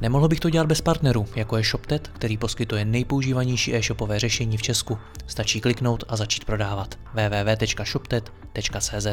Nemohl 0.00 0.28
bych 0.28 0.40
to 0.40 0.50
dělat 0.50 0.66
bez 0.66 0.80
partnerů, 0.80 1.26
jako 1.36 1.56
je 1.56 1.62
ShopTet, 1.64 2.08
který 2.08 2.36
poskytuje 2.36 2.84
nejpoužívanější 2.84 3.74
e-shopové 3.74 4.18
řešení 4.18 4.56
v 4.56 4.62
Česku. 4.62 4.98
Stačí 5.26 5.60
kliknout 5.60 6.04
a 6.08 6.16
začít 6.16 6.44
prodávat. 6.44 6.98
www.shoptet.cz 7.14 9.06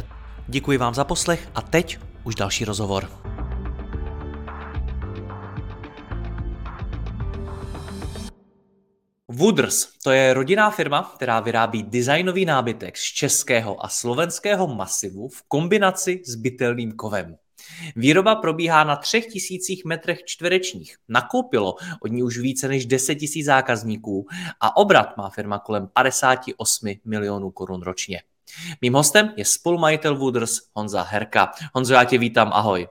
Děkuji 0.47 0.77
vám 0.77 0.93
za 0.93 1.03
poslech 1.03 1.49
a 1.55 1.61
teď 1.61 1.99
už 2.23 2.35
další 2.35 2.65
rozhovor. 2.65 3.09
Wooders, 9.27 9.87
to 10.03 10.11
je 10.11 10.33
rodinná 10.33 10.71
firma, 10.71 11.11
která 11.15 11.39
vyrábí 11.39 11.83
designový 11.83 12.45
nábytek 12.45 12.97
z 12.97 13.03
českého 13.03 13.85
a 13.85 13.89
slovenského 13.89 14.67
masivu 14.67 15.29
v 15.29 15.43
kombinaci 15.47 16.21
s 16.25 16.35
bytelným 16.35 16.91
kovem. 16.91 17.37
Výroba 17.95 18.35
probíhá 18.35 18.83
na 18.83 18.95
třech 18.95 19.25
tisících 19.25 19.85
metrech 19.85 20.23
čtverečních. 20.25 20.97
Nakoupilo 21.09 21.75
od 22.01 22.11
ní 22.11 22.23
už 22.23 22.37
více 22.37 22.67
než 22.67 22.85
10 22.85 23.15
tisíc 23.15 23.45
zákazníků 23.45 24.27
a 24.59 24.77
obrat 24.77 25.17
má 25.17 25.29
firma 25.29 25.59
kolem 25.59 25.87
58 25.87 26.95
milionů 27.05 27.51
korun 27.51 27.81
ročně. 27.81 28.21
Mým 28.81 28.93
hostem 28.93 29.33
je 29.37 29.45
spolumajitel 29.45 30.17
Wooders 30.17 30.51
Honza 30.73 31.01
Herka. 31.01 31.51
Honzo, 31.73 31.93
já 31.93 32.03
tě 32.03 32.17
vítám, 32.17 32.51
ahoj. 32.53 32.87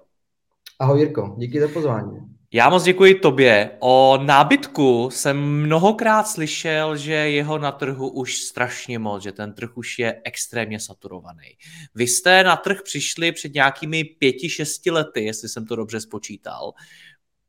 Ahoj 0.79 1.01
Jirko, 1.01 1.35
díky 1.39 1.61
za 1.61 1.69
pozvání. 1.69 2.36
Já 2.53 2.71
moc 2.71 2.83
děkuji 2.83 3.15
tobě. 3.15 3.71
O 3.79 4.19
nábytku 4.23 5.11
jsem 5.11 5.37
mnohokrát 5.37 6.29
slyšel, 6.29 6.97
že 6.97 7.13
jeho 7.13 7.59
na 7.59 7.73
trhu 7.73 8.09
už 8.09 8.39
strašně 8.39 8.99
moc, 8.99 9.23
že 9.23 9.33
ten 9.33 9.53
trh 9.53 9.77
už 9.77 9.99
je 9.99 10.21
extrémně 10.25 10.81
saturovaný. 10.81 11.49
Vy 11.95 12.07
jste 12.07 12.45
na 12.45 12.57
trh 12.57 12.83
přišli 12.85 13.33
před 13.33 13.55
nějakými 13.55 14.05
pěti, 14.05 14.49
šesti 14.49 14.91
lety, 14.91 15.25
jestli 15.25 15.49
jsem 15.49 15.67
to 15.67 15.77
dobře 15.77 16.01
spočítal. 16.01 16.73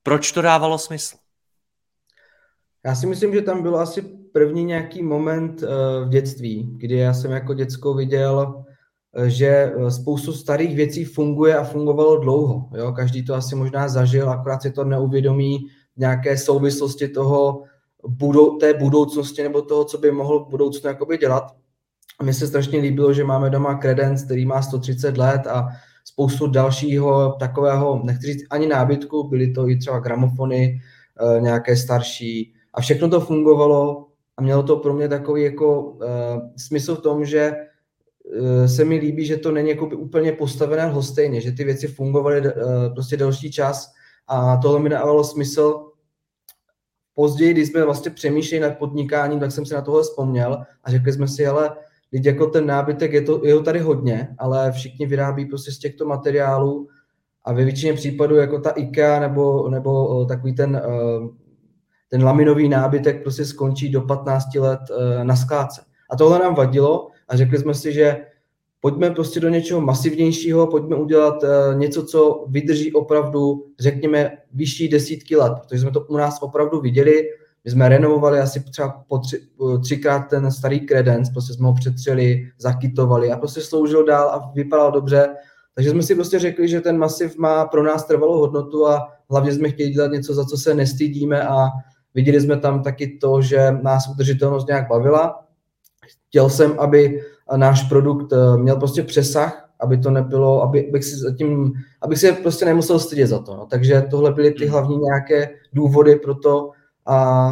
Proč 0.04 0.32
to 0.32 0.42
dávalo 0.42 0.78
smysl? 0.78 1.18
Já 2.86 2.96
si 2.96 3.08
myslím, 3.08 3.34
že 3.34 3.42
tam 3.42 3.62
byl 3.62 3.80
asi 3.80 4.02
první 4.34 4.64
nějaký 4.64 5.04
moment 5.04 5.64
eh, 5.64 5.68
v 6.06 6.10
dětství, 6.10 6.70
kdy 6.78 6.98
já 6.98 7.14
jsem 7.14 7.32
jako 7.32 7.54
děcko 7.54 7.94
viděl 7.94 8.66
že 9.26 9.48
eh, 9.48 9.92
spoustu 9.92 10.34
starých 10.34 10.76
věcí 10.76 11.06
funguje 11.06 11.58
a 11.58 11.64
fungovalo 11.64 12.18
dlouho. 12.18 12.70
Jo? 12.78 12.92
Každý 12.92 13.26
to 13.26 13.36
asi 13.36 13.56
možná 13.56 13.88
zažil, 13.88 14.30
akorát 14.30 14.62
si 14.62 14.72
to 14.72 14.84
neuvědomí 14.84 15.58
nějaké 15.98 16.38
souvislosti 16.38 17.08
toho, 17.08 17.64
budou, 18.08 18.58
té 18.58 18.74
budoucnosti 18.74 19.44
nebo 19.44 19.62
toho, 19.62 19.86
co 19.86 19.98
by 19.98 20.12
mohl 20.12 20.46
v 20.46 20.50
budoucnu 20.50 20.88
jakoby 20.90 21.18
dělat. 21.18 21.44
Mně 22.24 22.34
se 22.34 22.48
strašně 22.48 22.80
líbilo, 22.80 23.14
že 23.14 23.24
máme 23.24 23.50
doma 23.50 23.78
Credence, 23.78 24.26
který 24.26 24.46
má 24.46 24.62
130 24.62 25.18
let 25.18 25.48
a 25.48 25.68
spoustu 26.06 26.48
dalšího 26.48 27.36
takového, 27.40 28.02
nechci 28.04 28.28
říct 28.28 28.44
ani 28.50 28.68
nábytku, 28.68 29.28
byly 29.28 29.52
to 29.52 29.70
i 29.70 29.78
třeba 29.78 30.00
gramofony, 30.00 30.82
eh, 31.38 31.42
nějaké 31.42 31.76
starší 31.76 32.54
a 32.74 32.82
všechno 32.82 33.10
to 33.10 33.22
fungovalo 33.22 34.08
a 34.38 34.42
mělo 34.42 34.64
to 34.64 34.76
pro 34.76 34.94
mě 34.94 35.10
takový 35.10 35.44
jako 35.44 35.82
uh, 35.82 36.04
smysl 36.58 36.96
v 36.96 37.02
tom, 37.02 37.26
že 37.26 37.52
se 38.66 38.86
mi 38.86 38.98
líbí, 38.98 39.26
že 39.26 39.38
to 39.38 39.52
není 39.52 39.70
jako 39.70 39.86
úplně 39.86 40.32
postavené 40.32 40.86
lhostejně, 40.86 41.42
že 41.42 41.52
ty 41.52 41.64
věci 41.64 41.88
fungovaly 41.88 42.48
eh, 42.48 42.54
prostě 42.94 43.18
delší 43.18 43.52
čas 43.52 43.94
a 44.28 44.58
tohle 44.58 44.80
mi 44.80 44.90
dávalo 44.90 45.24
smysl. 45.24 45.84
Později, 47.14 47.54
když 47.54 47.68
jsme 47.68 47.86
vlastně 47.86 48.12
přemýšleli 48.12 48.62
nad 48.62 48.78
podnikáním, 48.78 49.40
tak 49.40 49.52
jsem 49.52 49.66
si 49.66 49.74
na 49.74 49.82
tohle 49.82 50.04
vzpomněl 50.04 50.64
a 50.84 50.92
řekli 50.92 51.14
jsme 51.14 51.28
si, 51.28 51.48
ale 51.48 51.76
teď 52.12 52.26
jako 52.26 52.46
ten 52.48 52.66
nábytek, 52.66 53.14
je, 53.14 53.22
to, 53.22 53.46
je 53.46 53.54
ho 53.54 53.64
tady 53.64 53.80
hodně, 53.80 54.36
ale 54.38 54.72
všichni 54.72 55.06
vyrábí 55.06 55.46
prostě 55.46 55.72
z 55.72 55.80
těchto 55.80 56.06
materiálů 56.06 56.88
a 57.44 57.54
ve 57.54 57.64
většině 57.64 57.94
případů 57.94 58.36
jako 58.36 58.60
ta 58.60 58.70
IKEA 58.70 59.20
nebo, 59.20 59.70
nebo 59.70 60.22
eh, 60.22 60.26
takový 60.26 60.56
ten, 60.56 60.82
ten 62.10 62.24
laminový 62.24 62.70
nábytek 62.70 63.24
prostě 63.24 63.46
skončí 63.46 63.90
do 63.90 64.02
15 64.02 64.56
let 64.56 64.80
na 65.24 65.36
skládce. 65.36 65.82
A 66.10 66.16
tohle 66.16 66.40
nám 66.40 66.56
vadilo 66.56 67.12
a 67.28 67.38
řekli 67.38 67.58
jsme 67.58 67.74
si, 67.74 67.94
že 67.94 68.18
pojďme 68.82 69.10
prostě 69.10 69.40
do 69.40 69.50
něčeho 69.50 69.82
masivnějšího, 69.82 70.68
pojďme 70.68 70.96
udělat 70.96 71.44
uh, 71.44 71.80
něco, 71.80 72.04
co 72.04 72.46
vydrží 72.48 72.94
opravdu, 72.94 73.66
řekněme, 73.80 74.38
vyšší 74.54 74.88
desítky 74.88 75.36
let, 75.36 75.54
protože 75.62 75.82
jsme 75.82 75.92
to 75.92 76.02
u 76.02 76.18
nás 76.18 76.38
opravdu 76.42 76.82
viděli, 76.82 77.24
my 77.68 77.72
jsme 77.72 77.90
renovovali 77.90 78.40
asi 78.40 78.64
třeba 78.64 79.04
po 79.08 79.18
tři, 79.18 79.40
třikrát 79.84 80.20
ten 80.20 80.52
starý 80.52 80.80
kredens, 80.80 81.30
prostě 81.30 81.54
jsme 81.54 81.68
ho 81.68 81.74
přetřeli, 81.74 82.52
zakytovali 82.58 83.32
a 83.32 83.38
prostě 83.38 83.62
sloužil 83.62 84.06
dál 84.06 84.30
a 84.30 84.52
vypadal 84.56 84.92
dobře. 84.92 85.30
Takže 85.76 85.90
jsme 85.90 86.04
si 86.04 86.16
prostě 86.16 86.40
řekli, 86.40 86.68
že 86.68 86.82
ten 86.82 86.98
masiv 86.98 87.38
má 87.38 87.66
pro 87.66 87.84
nás 87.84 88.06
trvalou 88.06 88.40
hodnotu 88.40 88.88
a 88.88 89.08
hlavně 89.30 89.52
jsme 89.52 89.70
chtěli 89.70 89.90
dělat 89.90 90.12
něco, 90.12 90.34
za 90.34 90.46
co 90.46 90.58
se 90.58 90.74
nestydíme 90.74 91.48
a 91.48 91.68
viděli 92.14 92.42
jsme 92.42 92.58
tam 92.58 92.84
taky 92.84 93.18
to, 93.22 93.42
že 93.42 93.72
nás 93.72 94.10
udržitelnost 94.10 94.68
nějak 94.68 94.88
bavila 94.88 95.47
chtěl 96.28 96.50
jsem, 96.50 96.80
aby 96.80 97.22
náš 97.56 97.84
produkt 97.84 98.34
eh, 98.34 98.58
měl 98.58 98.76
prostě 98.76 99.04
přesah, 99.04 99.70
aby 99.80 99.98
to 99.98 100.12
nebylo, 100.12 100.62
aby, 100.62 100.90
abych, 100.90 101.04
si 101.04 101.16
zatím, 101.16 101.74
abych 102.02 102.20
se 102.20 102.32
prostě 102.32 102.66
nemusel 102.66 103.00
stydět 103.00 103.28
za 103.28 103.40
to. 103.40 103.56
No. 103.56 103.66
Takže 103.66 104.08
tohle 104.12 104.34
byly 104.34 104.52
ty 104.52 104.66
hmm. 104.66 104.72
hlavní 104.72 104.98
nějaké 104.98 105.50
důvody 105.74 106.16
pro 106.16 106.36
to 106.36 106.72
a 107.06 107.50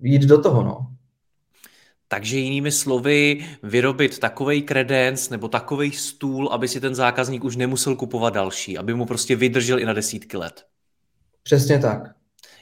jít 0.00 0.22
do 0.22 0.42
toho. 0.42 0.62
No. 0.62 0.86
Takže 2.08 2.38
jinými 2.38 2.72
slovy, 2.72 3.46
vyrobit 3.62 4.18
takový 4.18 4.62
kredens 4.62 5.30
nebo 5.30 5.48
takový 5.48 5.92
stůl, 5.92 6.48
aby 6.52 6.68
si 6.68 6.80
ten 6.80 6.94
zákazník 6.94 7.44
už 7.44 7.56
nemusel 7.56 7.96
kupovat 7.96 8.34
další, 8.34 8.78
aby 8.78 8.94
mu 8.94 9.06
prostě 9.06 9.36
vydržel 9.36 9.78
i 9.78 9.84
na 9.84 9.92
desítky 9.92 10.36
let. 10.36 10.64
Přesně 11.42 11.78
tak. 11.78 12.15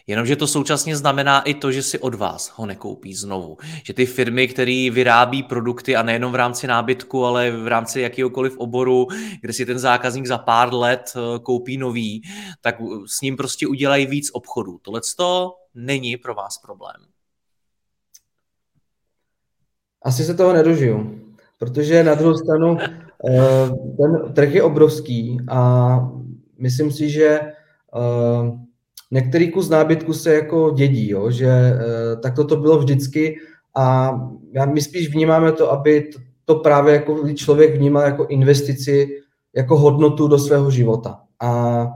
Jenomže 0.07 0.37
to 0.37 0.47
současně 0.47 0.97
znamená 0.97 1.43
i 1.43 1.55
to, 1.55 1.73
že 1.73 1.83
si 1.83 1.99
od 1.99 2.15
vás 2.15 2.53
ho 2.57 2.67
nekoupí 2.67 3.15
znovu. 3.15 3.57
Že 3.85 3.95
ty 3.95 4.07
firmy, 4.07 4.49
které 4.49 4.89
vyrábí 4.93 5.43
produkty 5.43 5.97
a 5.97 6.03
nejenom 6.03 6.33
v 6.33 6.35
rámci 6.35 6.67
nábytku, 6.67 7.25
ale 7.25 7.51
v 7.51 7.67
rámci 7.67 8.01
jakéhokoliv 8.01 8.59
oboru, 8.59 9.07
kde 9.41 9.53
si 9.53 9.67
ten 9.67 9.79
zákazník 9.79 10.27
za 10.27 10.39
pár 10.39 10.75
let 10.75 11.13
eh, 11.17 11.39
koupí 11.39 11.77
nový, 11.77 12.23
tak 12.61 12.77
s 13.07 13.21
ním 13.21 13.37
prostě 13.37 13.67
udělají 13.67 14.07
víc 14.07 14.31
obchodů. 14.33 14.79
Tohle 14.83 15.01
to 15.17 15.53
není 15.75 16.17
pro 16.17 16.35
vás 16.35 16.59
problém. 16.59 16.97
Asi 20.03 20.25
se 20.25 20.35
toho 20.35 20.53
nedožiju, 20.53 21.21
protože 21.59 22.05
na 22.05 22.15
druhou 22.15 22.35
stranu 22.35 22.77
eh, 22.81 23.69
ten 23.97 24.33
trh 24.35 24.55
je 24.55 24.63
obrovský 24.63 25.39
a 25.49 25.99
myslím 26.59 26.93
si, 26.93 27.11
že 27.11 27.41
eh, 27.41 28.64
některý 29.11 29.51
kus 29.51 29.69
nábytku 29.69 30.13
se 30.13 30.35
jako 30.35 30.71
dědí, 30.71 31.11
jo, 31.11 31.31
že 31.31 31.47
e, 31.47 31.77
tak 32.23 32.35
to 32.49 32.57
bylo 32.57 32.79
vždycky 32.79 33.37
a 33.77 34.15
já, 34.53 34.65
my 34.65 34.83
spíš 34.83 35.13
vnímáme 35.13 35.53
to, 35.53 35.73
aby 35.73 36.01
to, 36.01 36.19
to 36.45 36.55
právě 36.55 36.95
jako 36.95 37.33
člověk 37.35 37.77
vnímal 37.77 38.03
jako 38.03 38.27
investici, 38.27 39.09
jako 39.55 39.79
hodnotu 39.79 40.29
do 40.29 40.39
svého 40.39 40.71
života. 40.71 41.21
A 41.41 41.87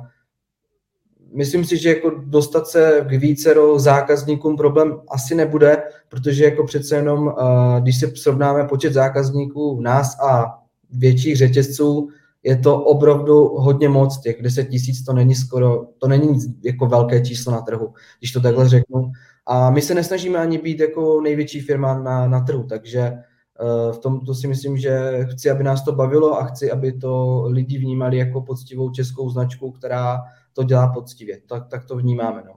myslím 1.35 1.65
si, 1.65 1.77
že 1.77 1.89
jako 1.89 2.11
dostat 2.25 2.67
se 2.67 3.07
k 3.09 3.13
vícero 3.13 3.79
zákazníkům 3.79 4.57
problém 4.57 5.01
asi 5.09 5.35
nebude, 5.35 5.83
protože 6.09 6.45
jako 6.45 6.65
přece 6.65 6.97
jenom, 6.97 7.29
e, 7.29 7.33
když 7.81 8.01
se 8.01 8.17
srovnáme 8.17 8.65
počet 8.65 8.93
zákazníků 8.93 9.81
nás 9.81 10.21
a 10.21 10.59
větších 10.91 11.37
řetězců, 11.37 12.09
je 12.49 12.57
to 12.57 12.85
opravdu 12.85 13.49
hodně 13.49 13.89
moc, 13.89 14.21
těch 14.21 14.43
10 14.43 14.65
tisíc 14.65 15.05
to 15.05 15.13
není 15.13 15.35
skoro, 15.35 15.87
to 15.99 16.09
není 16.09 16.27
nic 16.27 16.45
jako 16.65 16.87
velké 16.87 17.21
číslo 17.25 17.53
na 17.53 17.61
trhu, 17.61 17.95
když 18.19 18.33
to 18.33 18.41
takhle 18.41 18.69
řeknu. 18.69 19.13
A 19.47 19.71
my 19.71 19.83
se 19.83 19.95
nesnažíme 19.95 20.39
ani 20.39 20.59
být 20.59 20.81
jako 20.81 21.21
největší 21.21 21.61
firma 21.61 21.99
na, 21.99 22.29
na 22.29 22.41
trhu, 22.41 22.63
takže 22.63 23.13
uh, 23.13 23.93
v 23.93 23.99
tom 23.99 24.21
to 24.21 24.35
si 24.35 24.47
myslím, 24.47 24.79
že 24.79 25.25
chci, 25.33 25.51
aby 25.51 25.65
nás 25.65 25.85
to 25.85 25.93
bavilo 25.93 26.39
a 26.39 26.45
chci, 26.45 26.71
aby 26.71 26.93
to 26.93 27.43
lidi 27.47 27.79
vnímali 27.79 28.17
jako 28.17 28.41
poctivou 28.41 28.91
českou 28.91 29.31
značku, 29.31 29.71
která 29.71 30.19
to 30.53 30.65
dělá 30.65 30.93
poctivě. 30.93 31.41
Tak, 31.49 31.69
tak 31.69 31.85
to 31.85 31.97
vnímáme. 31.97 32.43
No. 32.47 32.53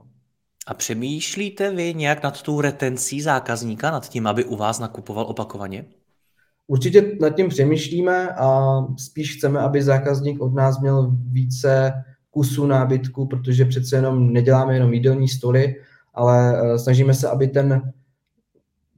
A 0.66 0.74
přemýšlíte 0.74 1.70
vy 1.70 1.94
nějak 1.94 2.22
nad 2.22 2.42
tou 2.42 2.60
retencí 2.60 3.22
zákazníka, 3.22 3.90
nad 3.90 4.08
tím, 4.08 4.26
aby 4.26 4.44
u 4.44 4.56
vás 4.56 4.78
nakupoval 4.78 5.24
opakovaně? 5.24 5.84
Určitě 6.66 7.16
nad 7.20 7.30
tím 7.30 7.48
přemýšlíme 7.48 8.28
a 8.28 8.78
spíš 8.96 9.36
chceme, 9.36 9.60
aby 9.60 9.82
zákazník 9.82 10.40
od 10.40 10.54
nás 10.54 10.80
měl 10.80 11.16
více 11.32 11.92
kusů 12.30 12.66
nábytku, 12.66 13.26
protože 13.26 13.64
přece 13.64 13.96
jenom 13.96 14.32
neděláme 14.32 14.74
jenom 14.74 14.92
jídelní 14.92 15.28
stoly, 15.28 15.74
ale 16.14 16.56
eh, 16.56 16.78
snažíme 16.78 17.14
se, 17.14 17.28
aby 17.28 17.48
ten 17.48 17.92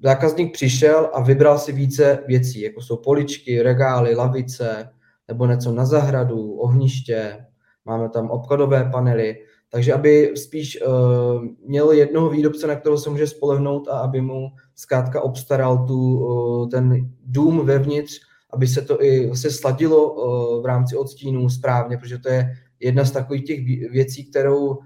zákazník 0.02 0.52
přišel 0.52 1.10
a 1.14 1.22
vybral 1.22 1.58
si 1.58 1.72
více 1.72 2.18
věcí, 2.26 2.60
jako 2.60 2.82
jsou 2.82 2.96
poličky, 2.96 3.62
regály, 3.62 4.14
lavice, 4.14 4.90
nebo 5.28 5.46
něco 5.46 5.72
na 5.72 5.86
zahradu, 5.86 6.52
ohniště, 6.52 7.46
máme 7.84 8.08
tam 8.08 8.30
obchodové 8.30 8.90
panely, 8.92 9.36
takže 9.74 9.92
aby 9.92 10.32
spíš 10.34 10.78
uh, 10.86 11.44
měl 11.66 11.92
jednoho 11.92 12.30
výrobce, 12.30 12.66
na 12.66 12.74
kterého 12.74 12.98
se 12.98 13.10
může 13.10 13.26
spolehnout 13.26 13.88
a 13.88 13.98
aby 13.98 14.20
mu 14.20 14.48
zkrátka 14.74 15.20
obstaral 15.20 15.86
tu, 15.86 16.18
uh, 16.18 16.68
ten 16.68 17.10
dům 17.26 17.66
vevnitř, 17.66 18.20
aby 18.50 18.66
se 18.66 18.82
to 18.82 19.02
i 19.02 19.26
vlastně 19.26 19.50
sladilo 19.50 20.12
uh, 20.12 20.62
v 20.62 20.66
rámci 20.66 20.96
odstínu 20.96 21.50
správně, 21.50 21.96
protože 21.96 22.18
to 22.18 22.28
je 22.28 22.54
jedna 22.80 23.04
z 23.04 23.10
takových 23.10 23.44
těch 23.44 23.60
věcí, 23.90 24.24
kterou 24.24 24.66
uh, 24.66 24.76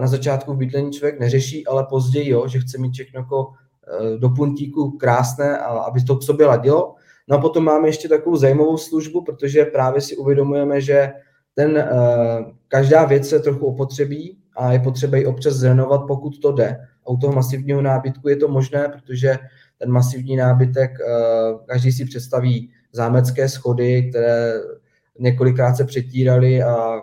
na 0.00 0.06
začátku 0.06 0.52
v 0.52 0.56
bydlení 0.56 0.92
člověk 0.92 1.20
neřeší, 1.20 1.66
ale 1.66 1.86
později, 1.90 2.28
jo, 2.28 2.48
že 2.48 2.60
chce 2.60 2.78
mít 2.78 2.92
všechno 2.92 3.20
jako 3.20 3.46
uh, 3.46 4.18
do 4.18 4.28
puntíku 4.28 4.90
krásné 4.90 5.58
a 5.58 5.66
aby 5.66 6.02
to 6.02 6.16
k 6.16 6.22
sobě 6.22 6.46
ladilo. 6.46 6.94
No 7.28 7.36
a 7.36 7.40
potom 7.40 7.64
máme 7.64 7.88
ještě 7.88 8.08
takovou 8.08 8.36
zajímavou 8.36 8.76
službu, 8.76 9.24
protože 9.24 9.64
právě 9.64 10.00
si 10.00 10.16
uvědomujeme, 10.16 10.80
že 10.80 11.12
ten, 11.56 11.88
uh, 11.92 12.52
každá 12.68 13.04
věc 13.04 13.28
se 13.28 13.40
trochu 13.40 13.66
opotřebí 13.66 14.38
a 14.56 14.72
je 14.72 14.78
potřeba 14.78 15.16
ji 15.16 15.26
občas 15.26 15.54
zrenovat, 15.54 16.00
pokud 16.06 16.38
to 16.38 16.52
jde. 16.52 16.80
A 17.06 17.10
u 17.10 17.16
toho 17.16 17.32
masivního 17.32 17.82
nábytku 17.82 18.28
je 18.28 18.36
to 18.36 18.48
možné, 18.48 18.88
protože 18.88 19.38
ten 19.78 19.90
masivní 19.90 20.36
nábytek, 20.36 20.90
uh, 20.90 21.60
každý 21.66 21.92
si 21.92 22.04
představí 22.04 22.70
zámecké 22.92 23.48
schody, 23.48 24.10
které 24.10 24.52
několikrát 25.18 25.74
se 25.74 25.84
přetíraly 25.84 26.62
a 26.62 27.02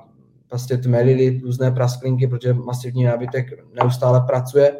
vlastně 0.52 0.78
tmelily 0.78 1.42
různé 1.44 1.72
prasklinky, 1.72 2.28
protože 2.28 2.54
masivní 2.54 3.04
nábytek 3.04 3.46
neustále 3.74 4.22
pracuje 4.28 4.78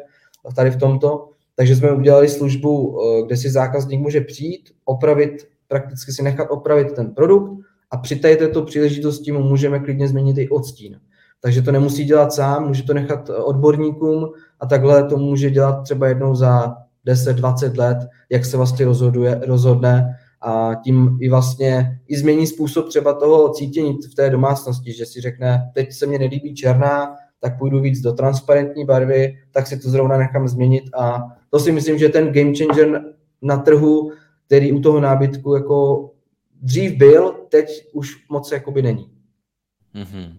tady 0.56 0.70
v 0.70 0.76
tomto. 0.76 1.28
Takže 1.56 1.76
jsme 1.76 1.92
udělali 1.92 2.28
službu, 2.28 2.98
eh, 3.00 3.26
kde 3.26 3.36
si 3.36 3.50
zákazník 3.50 4.00
může 4.00 4.20
přijít, 4.20 4.70
opravit, 4.84 5.48
prakticky 5.68 6.12
si 6.12 6.22
nechat 6.22 6.46
opravit 6.50 6.92
ten 6.92 7.14
produkt 7.14 7.63
a 7.94 7.96
při 7.96 8.16
této 8.16 8.62
příležitosti 8.62 9.32
mu 9.32 9.42
můžeme 9.42 9.78
klidně 9.78 10.08
změnit 10.08 10.38
i 10.38 10.48
odstín. 10.48 11.00
Takže 11.40 11.62
to 11.62 11.72
nemusí 11.72 12.04
dělat 12.04 12.32
sám, 12.32 12.68
může 12.68 12.82
to 12.82 12.94
nechat 12.94 13.30
odborníkům 13.44 14.28
a 14.60 14.66
takhle 14.66 15.04
to 15.04 15.16
může 15.16 15.50
dělat 15.50 15.82
třeba 15.82 16.08
jednou 16.08 16.34
za 16.34 16.74
10-20 17.08 17.78
let, 17.78 17.98
jak 18.30 18.44
se 18.44 18.56
vlastně 18.56 18.84
rozhoduje, 18.84 19.40
rozhodne 19.46 20.18
a 20.40 20.74
tím 20.84 21.18
i 21.20 21.28
vlastně 21.28 22.00
i 22.08 22.16
změní 22.16 22.46
způsob 22.46 22.88
třeba 22.88 23.12
toho 23.12 23.48
cítění 23.48 23.98
v 24.12 24.14
té 24.14 24.30
domácnosti, 24.30 24.92
že 24.92 25.06
si 25.06 25.20
řekne, 25.20 25.70
teď 25.74 25.92
se 25.92 26.06
mě 26.06 26.18
nelíbí 26.18 26.54
černá, 26.54 27.14
tak 27.40 27.58
půjdu 27.58 27.80
víc 27.80 28.00
do 28.00 28.12
transparentní 28.12 28.84
barvy, 28.84 29.34
tak 29.52 29.66
si 29.66 29.78
to 29.78 29.90
zrovna 29.90 30.18
nechám 30.18 30.48
změnit 30.48 30.84
a 30.98 31.22
to 31.50 31.60
si 31.60 31.72
myslím, 31.72 31.98
že 31.98 32.08
ten 32.08 32.32
game 32.32 32.52
changer 32.54 33.02
na 33.42 33.56
trhu, 33.56 34.10
který 34.46 34.72
u 34.72 34.80
toho 34.80 35.00
nábytku 35.00 35.54
jako 35.54 36.10
dřív 36.64 36.98
byl, 36.98 37.34
teď 37.48 37.68
už 37.92 38.10
moc 38.28 38.52
jakoby 38.52 38.82
není. 38.82 39.10
Mm-hmm. 39.94 40.36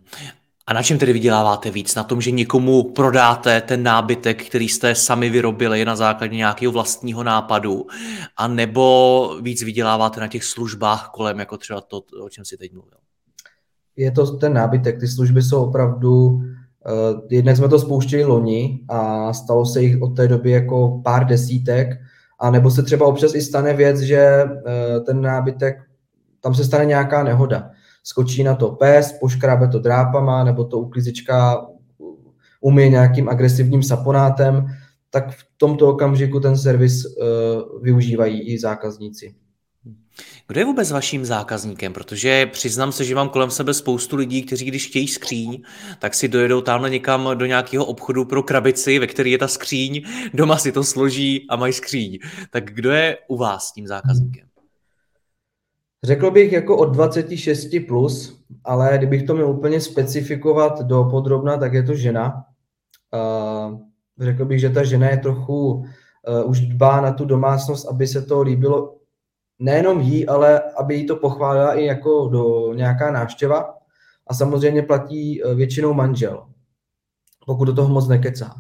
A 0.68 0.74
na 0.74 0.84
čem 0.84 0.98
tedy 0.98 1.14
vyděláváte 1.14 1.72
víc? 1.72 1.96
Na 1.96 2.04
tom, 2.04 2.22
že 2.22 2.32
někomu 2.32 2.84
prodáte 2.84 3.62
ten 3.62 3.84
nábytek, 3.84 4.46
který 4.46 4.70
jste 4.70 4.96
sami 4.96 5.30
vyrobili 5.30 5.86
na 5.86 5.96
základě 5.96 6.36
nějakého 6.36 6.72
vlastního 6.72 7.24
nápadu, 7.24 7.86
a 8.38 8.48
nebo 8.48 9.38
víc 9.42 9.64
vyděláváte 9.64 10.20
na 10.20 10.28
těch 10.28 10.44
službách 10.44 11.10
kolem, 11.14 11.40
jako 11.40 11.58
třeba 11.58 11.82
to, 11.82 12.02
o 12.22 12.30
čem 12.30 12.46
si 12.46 12.58
teď 12.58 12.74
mluvil? 12.74 12.98
Je 13.96 14.12
to 14.12 14.38
ten 14.38 14.54
nábytek, 14.54 15.00
ty 15.00 15.08
služby 15.08 15.44
jsou 15.44 15.64
opravdu, 15.64 16.26
uh, 16.26 16.42
jednak 17.30 17.58
jsme 17.58 17.70
to 17.70 17.80
spouštěli 17.80 18.26
loni 18.26 18.80
a 18.90 19.34
stalo 19.34 19.66
se 19.66 19.82
jich 19.82 20.02
od 20.02 20.16
té 20.16 20.28
doby 20.28 20.52
jako 20.52 21.02
pár 21.04 21.26
desítek, 21.26 21.90
a 22.40 22.52
nebo 22.52 22.72
se 22.72 22.84
třeba 22.84 23.06
občas 23.06 23.36
i 23.36 23.42
stane 23.42 23.74
věc, 23.74 24.00
že 24.00 24.44
uh, 24.44 25.06
ten 25.06 25.22
nábytek, 25.22 25.78
tam 26.46 26.56
se 26.56 26.66
stane 26.66 26.86
nějaká 26.86 27.24
nehoda 27.24 27.72
skočí 28.04 28.44
na 28.44 28.56
to 28.56 28.70
pes, 28.70 29.12
poškrábe 29.20 29.68
to 29.68 29.80
drápama, 29.80 30.44
nebo 30.44 30.64
to 30.64 30.80
uklízečka 30.80 31.66
umí 32.62 32.90
nějakým 32.90 33.30
agresivním 33.30 33.84
saponátem, 33.84 34.66
tak 35.10 35.32
v 35.32 35.46
tomto 35.58 35.90
okamžiku 35.90 36.40
ten 36.40 36.58
servis 36.58 37.06
uh, 37.06 37.82
využívají 37.82 38.42
i 38.42 38.60
zákazníci. 38.60 39.36
Kdo 40.48 40.60
je 40.60 40.66
vůbec 40.66 40.92
vaším 40.92 41.26
zákazníkem? 41.26 41.94
Protože 41.94 42.46
přiznám 42.46 42.92
se, 42.92 43.04
že 43.04 43.16
mám 43.16 43.30
kolem 43.30 43.52
sebe 43.52 43.74
spoustu 43.74 44.16
lidí, 44.16 44.44
kteří 44.44 44.66
když 44.66 44.88
chtějí 44.88 45.08
skříň, 45.08 45.62
tak 46.00 46.14
si 46.14 46.28
dojedou 46.28 46.62
tamhle 46.62 46.90
někam 46.90 47.30
do 47.34 47.46
nějakého 47.46 47.86
obchodu 47.86 48.26
pro 48.26 48.44
krabici, 48.44 49.00
ve 49.00 49.08
které 49.08 49.30
je 49.30 49.38
ta 49.38 49.48
skříň, 49.48 50.02
doma 50.34 50.58
si 50.58 50.72
to 50.72 50.84
složí 50.84 51.46
a 51.50 51.56
mají 51.56 51.74
skříň. 51.74 52.20
Tak 52.50 52.74
kdo 52.74 52.92
je 52.92 53.18
u 53.28 53.38
vás 53.38 53.72
tím 53.72 53.88
zákazníkem? 53.88 54.45
Řekl 56.06 56.32
bych 56.32 56.52
jako 56.52 56.78
od 56.78 56.86
26 56.86 57.68
plus, 57.88 58.44
ale 58.64 58.98
kdybych 58.98 59.24
to 59.24 59.34
měl 59.34 59.50
úplně 59.50 59.82
specifikovat 59.82 60.82
do 60.82 61.08
podrobna, 61.12 61.58
tak 61.58 61.74
je 61.74 61.84
to 61.84 61.96
žena. 61.96 62.44
Řekl 64.20 64.46
bych, 64.46 64.60
že 64.60 64.70
ta 64.70 64.84
žena 64.84 65.10
je 65.10 65.18
trochu, 65.18 65.74
uh, 65.74 65.84
už 66.50 66.62
dbá 66.62 67.02
na 67.02 67.12
tu 67.12 67.26
domácnost, 67.26 67.90
aby 67.90 68.08
se 68.08 68.22
to 68.22 68.42
líbilo 68.42 68.96
nejenom 69.60 70.02
jí, 70.02 70.28
ale 70.28 70.62
aby 70.78 70.96
jí 70.96 71.08
to 71.08 71.16
pochválila 71.16 71.74
i 71.74 71.86
jako 71.86 72.28
do 72.28 72.74
nějaká 72.74 73.12
návštěva. 73.12 73.74
A 74.28 74.34
samozřejmě 74.34 74.82
platí 74.82 75.44
uh, 75.44 75.54
většinou 75.54 75.94
manžel, 75.94 76.46
pokud 77.46 77.66
do 77.66 77.74
toho 77.74 77.90
moc 77.90 78.08
nekecá 78.08 78.56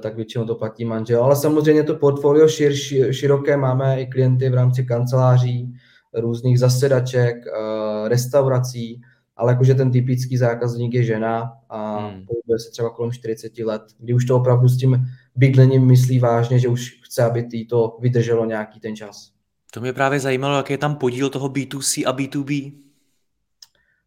tak 0.00 0.16
většinou 0.16 0.44
to 0.44 0.54
platí 0.54 0.84
manžel. 0.84 1.24
Ale 1.24 1.36
samozřejmě 1.36 1.82
to 1.82 1.94
portfolio 1.94 2.48
šir, 2.48 2.74
široké, 3.12 3.56
máme 3.56 4.00
i 4.00 4.06
klienty 4.06 4.50
v 4.50 4.54
rámci 4.54 4.84
kanceláří, 4.84 5.74
různých 6.14 6.58
zasedaček, 6.58 7.36
eh, 7.46 8.08
restaurací, 8.08 9.00
ale 9.36 9.52
jakože 9.52 9.74
ten 9.74 9.90
typický 9.90 10.36
zákazník 10.36 10.94
je 10.94 11.02
žena 11.02 11.52
a 11.68 11.98
hmm. 11.98 12.26
pohybuje 12.26 12.58
se 12.58 12.70
třeba 12.70 12.90
kolem 12.90 13.12
40 13.12 13.64
let, 13.64 13.82
kdy 13.98 14.14
už 14.14 14.24
to 14.24 14.36
opravdu 14.36 14.68
s 14.68 14.76
tím 14.76 15.06
bydlením 15.36 15.86
myslí 15.86 16.18
vážně, 16.18 16.58
že 16.58 16.68
už 16.68 17.00
chce, 17.04 17.22
aby 17.22 17.42
tý 17.42 17.66
to 17.66 17.96
vydrželo 18.00 18.44
nějaký 18.44 18.80
ten 18.80 18.96
čas. 18.96 19.30
To 19.72 19.80
mě 19.80 19.92
právě 19.92 20.20
zajímalo, 20.20 20.56
jaký 20.56 20.72
je 20.72 20.78
tam 20.78 20.96
podíl 20.96 21.30
toho 21.30 21.48
B2C 21.48 22.02
a 22.06 22.12
B2B. 22.12 22.72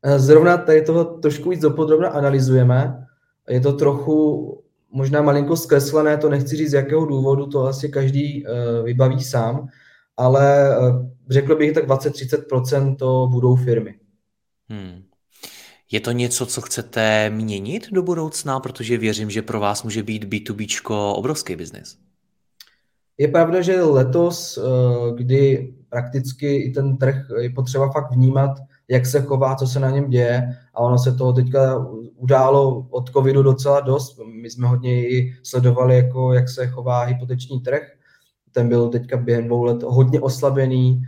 Eh, 0.04 0.20
zrovna 0.20 0.58
tady 0.58 0.82
toho 0.82 1.04
trošku 1.04 1.50
víc 1.50 1.62
dopodrobna 1.62 2.10
analyzujeme. 2.10 3.06
Je 3.50 3.60
to 3.60 3.74
trochu 3.74 4.64
možná 4.92 5.22
malinko 5.22 5.58
zkreslené, 5.58 6.18
to 6.18 6.30
nechci 6.30 6.56
říct 6.56 6.70
z 6.70 6.74
jakého 6.74 7.06
důvodu, 7.06 7.46
to 7.46 7.66
asi 7.66 7.90
každý 7.90 8.46
uh, 8.46 8.86
vybaví 8.86 9.24
sám, 9.24 9.68
ale 10.18 10.78
uh, 10.80 11.06
řekl 11.30 11.56
bych 11.56 11.74
tak 11.74 11.88
20-30% 11.88 12.96
to 12.96 13.28
budou 13.32 13.56
firmy. 13.56 13.96
Hmm. 14.70 15.04
Je 15.92 16.00
to 16.00 16.12
něco, 16.12 16.46
co 16.46 16.62
chcete 16.62 17.30
měnit 17.30 17.88
do 17.92 18.04
budoucna, 18.04 18.60
protože 18.60 18.98
věřím, 18.98 19.30
že 19.30 19.42
pro 19.42 19.60
vás 19.60 19.84
může 19.84 20.04
být 20.04 20.24
B2B 20.24 20.94
obrovský 21.16 21.56
biznis. 21.56 21.98
Je 23.18 23.28
pravda, 23.28 23.62
že 23.62 23.82
letos, 23.82 24.58
eh, 24.58 24.62
kdy 25.16 25.74
prakticky 25.90 26.56
i 26.56 26.72
ten 26.72 26.98
trh 26.98 27.16
je 27.40 27.50
potřeba 27.50 27.92
fakt 27.92 28.12
vnímat, 28.12 28.52
jak 28.88 29.06
se 29.06 29.22
chová, 29.22 29.56
co 29.56 29.68
se 29.68 29.80
na 29.80 29.90
něm 29.90 30.10
děje 30.10 30.58
a 30.74 30.80
ono 30.80 30.98
se 30.98 31.14
toho 31.14 31.34
teďka 31.34 31.88
událo 32.16 32.88
od 32.90 33.10
covidu 33.10 33.44
docela 33.44 33.80
dost. 33.80 34.20
My 34.42 34.50
jsme 34.50 34.68
hodně 34.68 35.08
i 35.08 35.34
sledovali, 35.44 35.96
jako, 35.96 36.34
jak 36.34 36.50
se 36.50 36.68
chová 36.68 37.04
hypoteční 37.04 37.60
trh. 37.60 37.84
Ten 38.54 38.70
byl 38.70 38.90
teďka 38.90 39.18
během 39.18 39.48
dvou 39.48 39.64
let 39.64 39.84
hodně 39.84 40.22
oslabený, 40.22 41.02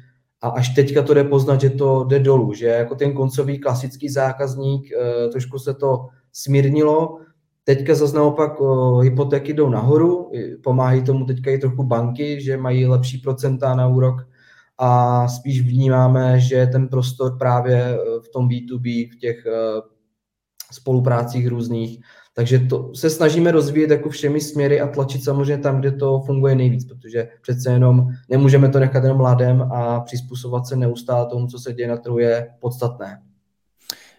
a 0.45 0.49
až 0.49 0.69
teďka 0.69 1.01
to 1.01 1.13
jde 1.13 1.23
poznat, 1.23 1.61
že 1.61 1.69
to 1.69 2.03
jde 2.03 2.19
dolů, 2.19 2.53
že 2.53 2.65
jako 2.65 2.95
ten 2.95 3.13
koncový 3.13 3.59
klasický 3.59 4.09
zákazník, 4.09 4.89
eh, 4.91 5.27
trošku 5.27 5.59
se 5.59 5.73
to 5.73 6.07
smírnilo, 6.33 7.19
teďka 7.63 7.95
zase 7.95 8.15
naopak 8.15 8.51
eh, 8.61 9.03
hypotéky 9.03 9.53
jdou 9.53 9.69
nahoru, 9.69 10.31
pomáhají 10.63 11.03
tomu 11.03 11.25
teďka 11.25 11.51
i 11.51 11.57
trochu 11.57 11.83
banky, 11.83 12.41
že 12.41 12.57
mají 12.57 12.85
lepší 12.85 13.17
procenta 13.17 13.75
na 13.75 13.87
úrok 13.87 14.15
a 14.77 15.27
spíš 15.27 15.61
vnímáme, 15.61 16.39
že 16.39 16.67
ten 16.67 16.87
prostor 16.87 17.37
právě 17.37 17.77
eh, 17.77 17.97
v 18.19 18.29
tom 18.33 18.47
B2B, 18.47 19.11
v 19.11 19.19
těch 19.19 19.45
spoluprácích 20.71 21.47
různých, 21.47 21.99
takže 22.35 22.59
to 22.59 22.95
se 22.95 23.09
snažíme 23.09 23.51
rozvíjet 23.51 23.91
jako 23.91 24.09
všemi 24.09 24.41
směry 24.41 24.81
a 24.81 24.87
tlačit 24.87 25.23
samozřejmě 25.23 25.57
tam, 25.57 25.79
kde 25.79 25.91
to 25.91 26.19
funguje 26.19 26.55
nejvíc, 26.55 26.85
protože 26.85 27.29
přece 27.41 27.71
jenom 27.71 28.07
nemůžeme 28.29 28.69
to 28.69 28.79
nechat 28.79 29.03
jenom 29.03 29.17
mladém 29.17 29.61
a 29.61 29.99
přizpůsobovat 29.99 30.67
se 30.67 30.75
neustále 30.75 31.25
tomu, 31.25 31.47
co 31.47 31.59
se 31.59 31.73
děje 31.73 31.87
na 31.87 31.97
trhu, 31.97 32.19
je 32.19 32.53
podstatné. 32.59 33.21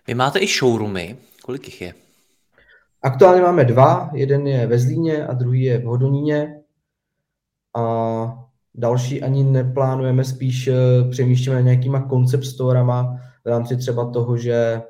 Vy 0.06 0.14
máte 0.14 0.38
i 0.38 0.46
showroomy. 0.46 1.16
Kolik 1.42 1.66
jich 1.66 1.80
je? 1.80 1.94
Aktuálně 3.02 3.42
máme 3.42 3.64
dva. 3.64 4.10
Jeden 4.14 4.46
je 4.46 4.66
ve 4.66 4.78
Zlíně 4.78 5.26
a 5.26 5.34
druhý 5.34 5.62
je 5.62 5.78
v 5.78 5.84
Hodoníně. 5.84 6.60
A 7.76 8.46
další 8.74 9.22
ani 9.22 9.44
neplánujeme, 9.44 10.24
spíš 10.24 10.68
eh, 10.68 10.74
přemýšlíme 11.10 11.62
nějakýma 11.62 12.08
concept 12.10 12.44
storama, 12.44 13.20
v 13.46 13.48
rámci 13.48 13.76
třeba 13.76 14.10
toho, 14.10 14.36
že 14.36 14.54
eh, 14.54 14.82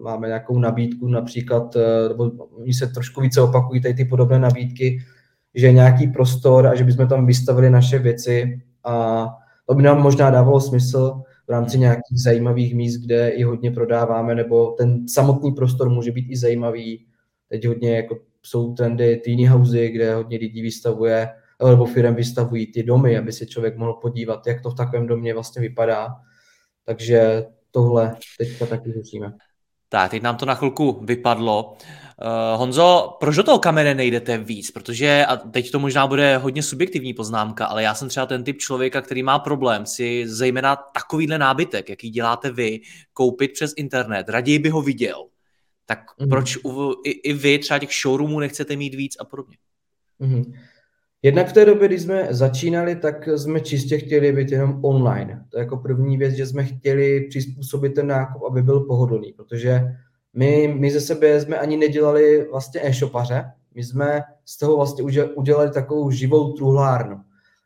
máme 0.00 0.26
nějakou 0.26 0.58
nabídku, 0.58 1.08
například, 1.08 1.76
eh, 1.76 2.08
nebo 2.08 2.24
oni 2.30 2.74
se 2.74 2.86
trošku 2.86 3.20
více 3.20 3.40
opakují 3.40 3.82
tady 3.82 3.94
ty 3.94 4.04
podobné 4.04 4.38
nabídky, 4.38 4.98
že 5.54 5.66
je 5.66 5.72
nějaký 5.72 6.06
prostor 6.06 6.66
a 6.66 6.74
že 6.74 6.84
bychom 6.84 7.08
tam 7.08 7.26
vystavili 7.26 7.70
naše 7.70 7.98
věci 7.98 8.62
a 8.84 9.26
to 9.66 9.74
by 9.74 9.82
nám 9.82 10.02
možná 10.02 10.30
dávalo 10.30 10.60
smysl 10.60 11.22
v 11.46 11.50
rámci 11.50 11.78
nějakých 11.78 12.22
zajímavých 12.22 12.74
míst, 12.74 12.96
kde 12.96 13.28
i 13.28 13.42
hodně 13.42 13.70
prodáváme, 13.70 14.34
nebo 14.34 14.70
ten 14.70 15.08
samotný 15.08 15.52
prostor 15.52 15.90
může 15.90 16.12
být 16.12 16.26
i 16.30 16.36
zajímavý. 16.36 17.06
Teď 17.48 17.66
hodně 17.66 17.96
jako 17.96 18.18
jsou 18.42 18.74
trendy 18.74 19.20
tiny 19.24 19.44
housey, 19.44 19.90
kde 19.90 20.14
hodně 20.14 20.38
lidí 20.38 20.62
vystavuje, 20.62 21.28
nebo 21.68 21.86
firm 21.86 22.14
vystavují 22.14 22.72
ty 22.72 22.82
domy, 22.82 23.18
aby 23.18 23.32
se 23.32 23.46
člověk 23.46 23.76
mohl 23.76 23.92
podívat, 23.92 24.46
jak 24.46 24.62
to 24.62 24.70
v 24.70 24.74
takovém 24.74 25.06
domě 25.06 25.34
vlastně 25.34 25.62
vypadá. 25.62 26.08
Takže 26.84 27.44
tohle 27.70 28.16
teďka 28.38 28.66
taky 28.66 28.92
řešíme. 28.92 29.32
Tak, 29.88 30.10
teď 30.10 30.22
nám 30.22 30.36
to 30.36 30.46
na 30.46 30.54
chvilku 30.54 31.00
vypadlo. 31.04 31.72
Uh, 31.72 32.58
Honzo, 32.58 33.16
proč 33.20 33.36
do 33.36 33.42
toho 33.42 33.58
kamene 33.58 33.94
nejdete 33.94 34.38
víc? 34.38 34.70
Protože, 34.70 35.26
a 35.26 35.36
teď 35.36 35.70
to 35.70 35.78
možná 35.78 36.06
bude 36.06 36.36
hodně 36.36 36.62
subjektivní 36.62 37.14
poznámka, 37.14 37.66
ale 37.66 37.82
já 37.82 37.94
jsem 37.94 38.08
třeba 38.08 38.26
ten 38.26 38.44
typ 38.44 38.58
člověka, 38.58 39.00
který 39.00 39.22
má 39.22 39.38
problém 39.38 39.86
si 39.86 40.28
zejména 40.28 40.76
takovýhle 40.76 41.38
nábytek, 41.38 41.88
jaký 41.88 42.10
děláte 42.10 42.50
vy, 42.50 42.80
koupit 43.12 43.52
přes 43.52 43.72
internet. 43.76 44.28
Raději 44.28 44.58
by 44.58 44.68
ho 44.68 44.82
viděl. 44.82 45.26
Tak 45.86 45.98
mm-hmm. 45.98 46.28
proč 46.28 46.56
u, 46.64 46.94
i, 47.04 47.10
i 47.10 47.32
vy 47.32 47.58
třeba 47.58 47.78
těch 47.78 47.92
showroomů 48.02 48.40
nechcete 48.40 48.76
mít 48.76 48.94
víc 48.94 49.16
a 49.20 49.24
podobně? 49.24 49.56
Mm-hmm. 50.20 50.52
Jednak 51.26 51.48
v 51.48 51.52
té 51.52 51.64
době, 51.64 51.88
kdy 51.88 51.98
jsme 51.98 52.26
začínali, 52.30 52.96
tak 52.96 53.28
jsme 53.36 53.60
čistě 53.60 53.98
chtěli 53.98 54.32
být 54.32 54.52
jenom 54.52 54.78
online. 54.82 55.44
To 55.50 55.58
je 55.58 55.62
jako 55.62 55.76
první 55.76 56.16
věc, 56.16 56.34
že 56.34 56.46
jsme 56.46 56.64
chtěli 56.64 57.20
přizpůsobit 57.20 57.94
ten 57.94 58.06
nákup, 58.06 58.42
aby 58.50 58.62
byl 58.62 58.80
pohodlný, 58.80 59.32
protože 59.32 59.82
my, 60.34 60.74
my 60.78 60.90
ze 60.90 61.00
sebe 61.00 61.40
jsme 61.40 61.58
ani 61.58 61.76
nedělali 61.76 62.48
vlastně 62.50 62.80
e-shopaře, 62.84 63.44
my 63.74 63.84
jsme 63.84 64.22
z 64.44 64.58
toho 64.58 64.76
vlastně 64.76 65.04
udělali 65.34 65.70
takovou 65.70 66.10
živou 66.10 66.52
truhlárnu. 66.52 67.16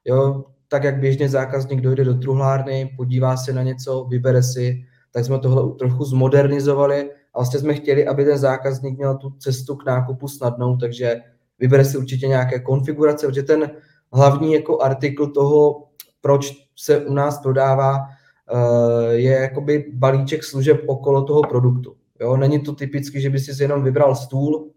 Jo, 0.04 0.44
tak 0.68 0.84
jak 0.84 1.00
běžně 1.00 1.28
zákazník 1.28 1.80
dojde 1.80 2.04
do 2.04 2.14
truhlárny, 2.14 2.94
podívá 2.96 3.36
se 3.36 3.52
na 3.52 3.62
něco, 3.62 4.04
vybere 4.10 4.42
si, 4.42 4.84
tak 5.12 5.24
jsme 5.24 5.38
tohle 5.38 5.74
trochu 5.74 6.04
zmodernizovali 6.04 7.10
a 7.34 7.38
vlastně 7.38 7.60
jsme 7.60 7.74
chtěli, 7.74 8.06
aby 8.06 8.24
ten 8.24 8.38
zákazník 8.38 8.98
měl 8.98 9.18
tu 9.18 9.30
cestu 9.30 9.76
k 9.76 9.86
nákupu 9.86 10.28
snadnou, 10.28 10.76
takže 10.76 11.20
vybere 11.60 11.84
si 11.84 11.98
určitě 11.98 12.28
nějaké 12.28 12.60
konfigurace, 12.60 13.26
protože 13.26 13.42
ten 13.42 13.70
hlavní 14.12 14.52
jako 14.52 14.82
artikl 14.82 15.26
toho, 15.26 15.84
proč 16.20 16.52
se 16.76 16.98
u 16.98 17.14
nás 17.14 17.38
prodává, 17.38 17.96
eh, 17.98 19.12
je 19.12 19.32
jakoby 19.32 19.92
balíček 19.92 20.44
služeb 20.44 20.80
okolo 20.86 21.22
toho 21.22 21.42
produktu. 21.42 21.96
Jo? 22.20 22.36
Není 22.36 22.60
to 22.60 22.74
typicky, 22.74 23.20
že 23.20 23.30
by 23.30 23.38
si 23.38 23.62
jenom 23.62 23.84
vybral 23.84 24.14
stůl 24.14 24.70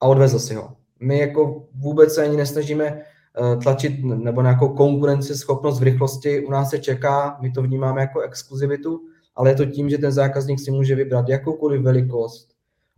a 0.00 0.06
odvezl 0.06 0.38
si 0.38 0.54
ho. 0.54 0.76
My 1.00 1.18
jako 1.18 1.66
vůbec 1.74 2.14
se 2.14 2.22
ani 2.22 2.36
nesnažíme 2.36 2.84
eh, 2.84 3.56
tlačit 3.56 4.04
nebo 4.04 4.42
nějakou 4.42 4.68
konkurenceschopnost 4.68 5.80
v 5.80 5.82
rychlosti. 5.82 6.46
U 6.46 6.50
nás 6.50 6.70
se 6.70 6.78
čeká, 6.78 7.38
my 7.40 7.50
to 7.50 7.62
vnímáme 7.62 8.00
jako 8.00 8.20
exkluzivitu, 8.20 9.00
ale 9.34 9.50
je 9.50 9.54
to 9.54 9.66
tím, 9.66 9.90
že 9.90 9.98
ten 9.98 10.12
zákazník 10.12 10.60
si 10.60 10.70
může 10.70 10.94
vybrat 10.94 11.28
jakoukoliv 11.28 11.82
velikost, 11.82 12.48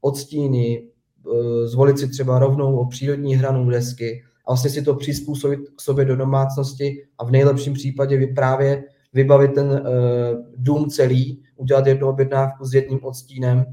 odstíny, 0.00 0.89
zvolit 1.64 1.98
si 1.98 2.08
třeba 2.08 2.38
rovnou 2.38 2.76
o 2.76 2.86
přírodní 2.86 3.36
hranu 3.36 3.70
desky 3.70 4.22
a 4.46 4.52
vlastně 4.52 4.70
si 4.70 4.82
to 4.82 4.94
přizpůsobit 4.94 5.60
k 5.76 5.80
sobě 5.80 6.04
do 6.04 6.16
domácnosti 6.16 7.02
a 7.18 7.24
v 7.24 7.30
nejlepším 7.30 7.74
případě 7.74 8.26
právě 8.34 8.84
vybavit 9.12 9.54
ten 9.54 9.70
uh, 9.70 9.80
dům 10.56 10.90
celý, 10.90 11.42
udělat 11.56 11.86
jednu 11.86 12.08
objednávku 12.08 12.64
s 12.64 12.74
jedním 12.74 13.04
odstínem 13.04 13.64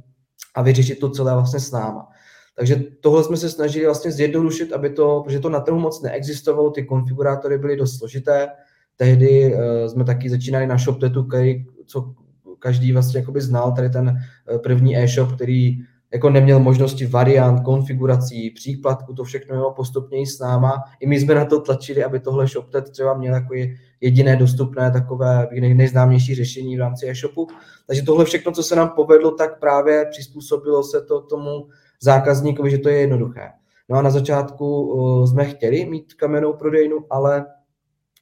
a 0.56 0.62
vyřešit 0.62 1.00
to 1.00 1.10
celé 1.10 1.34
vlastně 1.34 1.60
s 1.60 1.72
náma. 1.72 2.08
Takže 2.56 2.84
tohle 3.02 3.24
jsme 3.24 3.38
se 3.38 3.50
snažili 3.50 3.86
vlastně 3.86 4.12
zjednodušit, 4.12 4.74
aby 4.74 4.90
to, 4.90 5.22
protože 5.26 5.40
to 5.40 5.50
na 5.50 5.60
trhu 5.60 5.80
moc 5.80 6.02
neexistovalo, 6.02 6.72
ty 6.72 6.84
konfigurátory 6.84 7.58
byly 7.58 7.78
dost 7.78 7.98
složité. 7.98 8.48
Tehdy 8.96 9.54
uh, 9.54 9.62
jsme 9.88 10.04
taky 10.04 10.30
začínali 10.30 10.68
na 10.68 10.78
ShopTetu, 10.78 11.24
který, 11.24 11.66
co 11.86 12.14
každý 12.60 12.92
vlastně 12.92 13.26
znal, 13.38 13.72
tady 13.72 13.90
ten 13.90 14.18
první 14.64 14.98
e-shop, 14.98 15.36
který 15.36 15.78
jako 16.14 16.30
neměl 16.30 16.60
možnosti 16.60 17.06
variant, 17.06 17.64
konfigurací, 17.64 18.50
příkladku, 18.50 19.14
to 19.14 19.24
všechno 19.24 19.56
bylo 19.56 19.74
postupně 19.74 20.28
s 20.28 20.40
náma. 20.40 20.84
I 21.00 21.08
my 21.08 21.20
jsme 21.20 21.36
na 21.36 21.46
to 21.46 21.62
tlačili, 21.62 22.04
aby 22.04 22.20
tohle 22.20 22.48
ShopTet 22.48 22.90
třeba 22.90 23.14
měl 23.14 23.34
jako 23.34 23.54
jediné 24.02 24.36
dostupné 24.36 24.92
takové 24.92 25.48
nejznámější 25.52 26.36
řešení 26.36 26.78
v 26.78 26.80
rámci 26.80 27.10
e-shopu. 27.10 27.48
Takže 27.88 28.02
tohle 28.02 28.26
všechno, 28.26 28.52
co 28.52 28.64
se 28.64 28.76
nám 28.76 28.90
povedlo, 28.90 29.32
tak 29.32 29.60
právě 29.60 30.06
přizpůsobilo 30.10 30.84
se 30.84 31.02
to 31.02 31.22
tomu 31.22 31.68
zákazníkovi, 32.02 32.72
že 32.72 32.78
to 32.78 32.90
je 32.90 32.98
jednoduché. 32.98 33.50
No 33.90 33.98
a 33.98 34.02
na 34.02 34.10
začátku 34.10 35.26
jsme 35.30 35.46
chtěli 35.46 35.86
mít 35.86 36.14
kamennou 36.14 36.54
prodejnu, 36.54 36.98
ale 37.10 37.46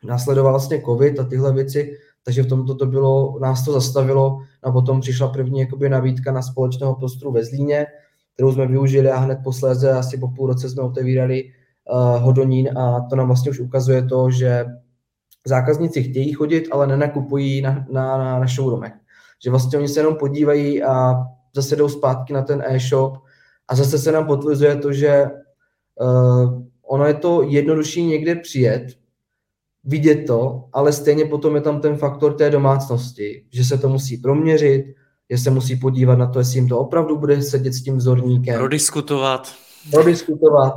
následoval 0.03 0.53
vlastně 0.53 0.81
covid 0.81 1.19
a 1.19 1.23
tyhle 1.23 1.53
věci, 1.53 1.97
takže 2.25 2.43
v 2.43 2.47
tomto 2.47 2.75
to 2.75 2.85
bylo, 2.85 3.39
nás 3.39 3.65
to 3.65 3.71
zastavilo 3.71 4.39
a 4.63 4.71
potom 4.71 5.01
přišla 5.01 5.27
první 5.27 5.59
jakoby 5.59 5.89
nabídka 5.89 6.31
na 6.31 6.41
společného 6.41 6.95
prostoru 6.95 7.31
ve 7.31 7.43
Zlíně, 7.43 7.85
kterou 8.33 8.51
jsme 8.53 8.67
využili 8.67 9.11
a 9.11 9.17
hned 9.17 9.39
posléze 9.43 9.91
asi 9.91 10.17
po 10.17 10.27
půl 10.27 10.47
roce 10.47 10.69
jsme 10.69 10.83
otevírali 10.83 11.43
uh, 11.43 12.23
Hodonín 12.23 12.77
a 12.77 13.01
to 13.09 13.15
nám 13.15 13.27
vlastně 13.27 13.51
už 13.51 13.59
ukazuje 13.59 14.03
to, 14.03 14.31
že 14.31 14.65
zákazníci 15.47 16.03
chtějí 16.03 16.33
chodit, 16.33 16.67
ale 16.71 16.87
nenakupují 16.87 17.61
na, 17.61 17.85
na, 17.91 18.17
na, 18.17 18.39
na 18.39 18.47
showroomech. 18.47 18.93
Že 19.43 19.49
vlastně 19.49 19.79
oni 19.79 19.87
se 19.87 19.99
jenom 19.99 20.15
podívají 20.15 20.83
a 20.83 21.13
zase 21.55 21.75
jdou 21.75 21.89
zpátky 21.89 22.33
na 22.33 22.41
ten 22.41 22.63
e-shop 22.67 23.17
a 23.67 23.75
zase 23.75 23.99
se 23.99 24.11
nám 24.11 24.25
potvrzuje 24.27 24.75
to, 24.75 24.93
že 24.93 25.25
uh, 26.01 26.61
ono 26.87 27.05
je 27.05 27.13
to 27.13 27.43
jednodušší 27.43 28.05
někde 28.05 28.35
přijet, 28.35 29.04
vidět 29.85 30.23
to, 30.27 30.65
ale 30.73 30.93
stejně 30.93 31.25
potom 31.25 31.55
je 31.55 31.61
tam 31.61 31.81
ten 31.81 31.97
faktor 31.97 32.33
té 32.33 32.49
domácnosti, 32.49 33.45
že 33.51 33.65
se 33.65 33.77
to 33.77 33.89
musí 33.89 34.17
proměřit, 34.17 34.85
že 35.29 35.37
se 35.37 35.49
musí 35.49 35.75
podívat 35.75 36.15
na 36.15 36.27
to, 36.27 36.39
jestli 36.39 36.57
jim 36.57 36.67
to 36.67 36.79
opravdu 36.79 37.17
bude 37.17 37.41
sedět 37.41 37.73
s 37.73 37.83
tím 37.83 37.97
vzorníkem. 37.97 38.57
Prodiskutovat. 38.57 39.53
Prodiskutovat. 39.91 40.73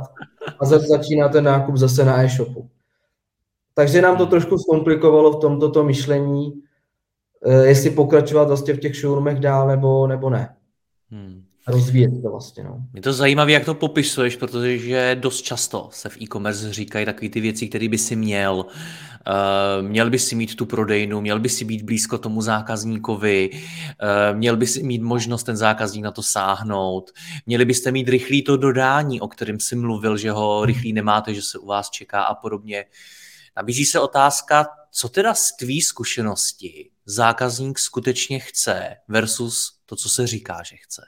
A 0.59 0.65
zase 0.65 0.87
začíná 0.87 1.29
ten 1.29 1.43
nákup 1.43 1.77
zase 1.77 2.05
na 2.05 2.23
e-shopu. 2.23 2.69
Takže 3.73 4.01
nám 4.01 4.17
to 4.17 4.25
trošku 4.25 4.57
zkomplikovalo 4.57 5.31
v 5.31 5.41
tomto 5.41 5.71
to 5.71 5.83
myšlení, 5.83 6.61
eh, 7.45 7.65
jestli 7.65 7.89
pokračovat 7.89 8.47
vlastně 8.47 8.73
v 8.73 8.79
těch 8.79 8.95
showroomech 8.95 9.39
dál 9.39 9.67
nebo, 9.67 10.07
nebo 10.07 10.29
ne. 10.29 10.55
Hmm. 11.11 11.43
Rozvíjet 11.67 12.21
to 12.21 12.29
vlastně. 12.29 12.63
No. 12.63 12.83
Je 12.93 13.01
to 13.01 13.13
zajímavé, 13.13 13.51
jak 13.51 13.65
to 13.65 13.73
popisuješ, 13.73 14.35
protože 14.35 15.17
dost 15.19 15.41
často 15.41 15.89
se 15.91 16.09
v 16.09 16.21
e-commerce 16.21 16.73
říkají 16.73 17.05
takové 17.05 17.29
ty 17.29 17.39
věci, 17.39 17.67
které 17.67 17.89
by 17.89 17.97
si 17.97 18.15
měl. 18.15 18.65
Uh, 19.27 19.87
měl 19.87 20.09
by 20.09 20.19
si 20.19 20.35
mít 20.35 20.55
tu 20.55 20.65
prodejnu, 20.65 21.21
měl 21.21 21.39
by 21.39 21.49
si 21.49 21.65
být 21.65 21.81
blízko 21.81 22.17
tomu 22.17 22.41
zákazníkovi, 22.41 23.49
uh, 23.51 24.37
měl 24.37 24.57
by 24.57 24.67
si 24.67 24.83
mít 24.83 25.01
možnost 25.01 25.43
ten 25.43 25.57
zákazník 25.57 26.03
na 26.03 26.11
to 26.11 26.23
sáhnout, 26.23 27.11
měli 27.45 27.65
byste 27.65 27.91
mít 27.91 28.09
rychlý 28.09 28.43
to 28.43 28.57
dodání, 28.57 29.21
o 29.21 29.27
kterém 29.27 29.59
si 29.59 29.75
mluvil, 29.75 30.17
že 30.17 30.31
ho 30.31 30.65
rychlý 30.65 30.93
nemáte, 30.93 31.33
že 31.33 31.41
se 31.41 31.57
u 31.57 31.65
vás 31.65 31.89
čeká 31.89 32.21
a 32.21 32.35
podobně. 32.35 32.85
Nabízí 33.57 33.85
se 33.85 33.99
otázka, 33.99 34.67
co 34.91 35.09
teda 35.09 35.33
z 35.33 35.51
tvý 35.57 35.81
zkušenosti 35.81 36.89
zákazník 37.05 37.79
skutečně 37.79 38.39
chce 38.39 38.95
versus 39.07 39.79
to, 39.85 39.95
co 39.95 40.09
se 40.09 40.27
říká, 40.27 40.63
že 40.63 40.75
chce. 40.75 41.01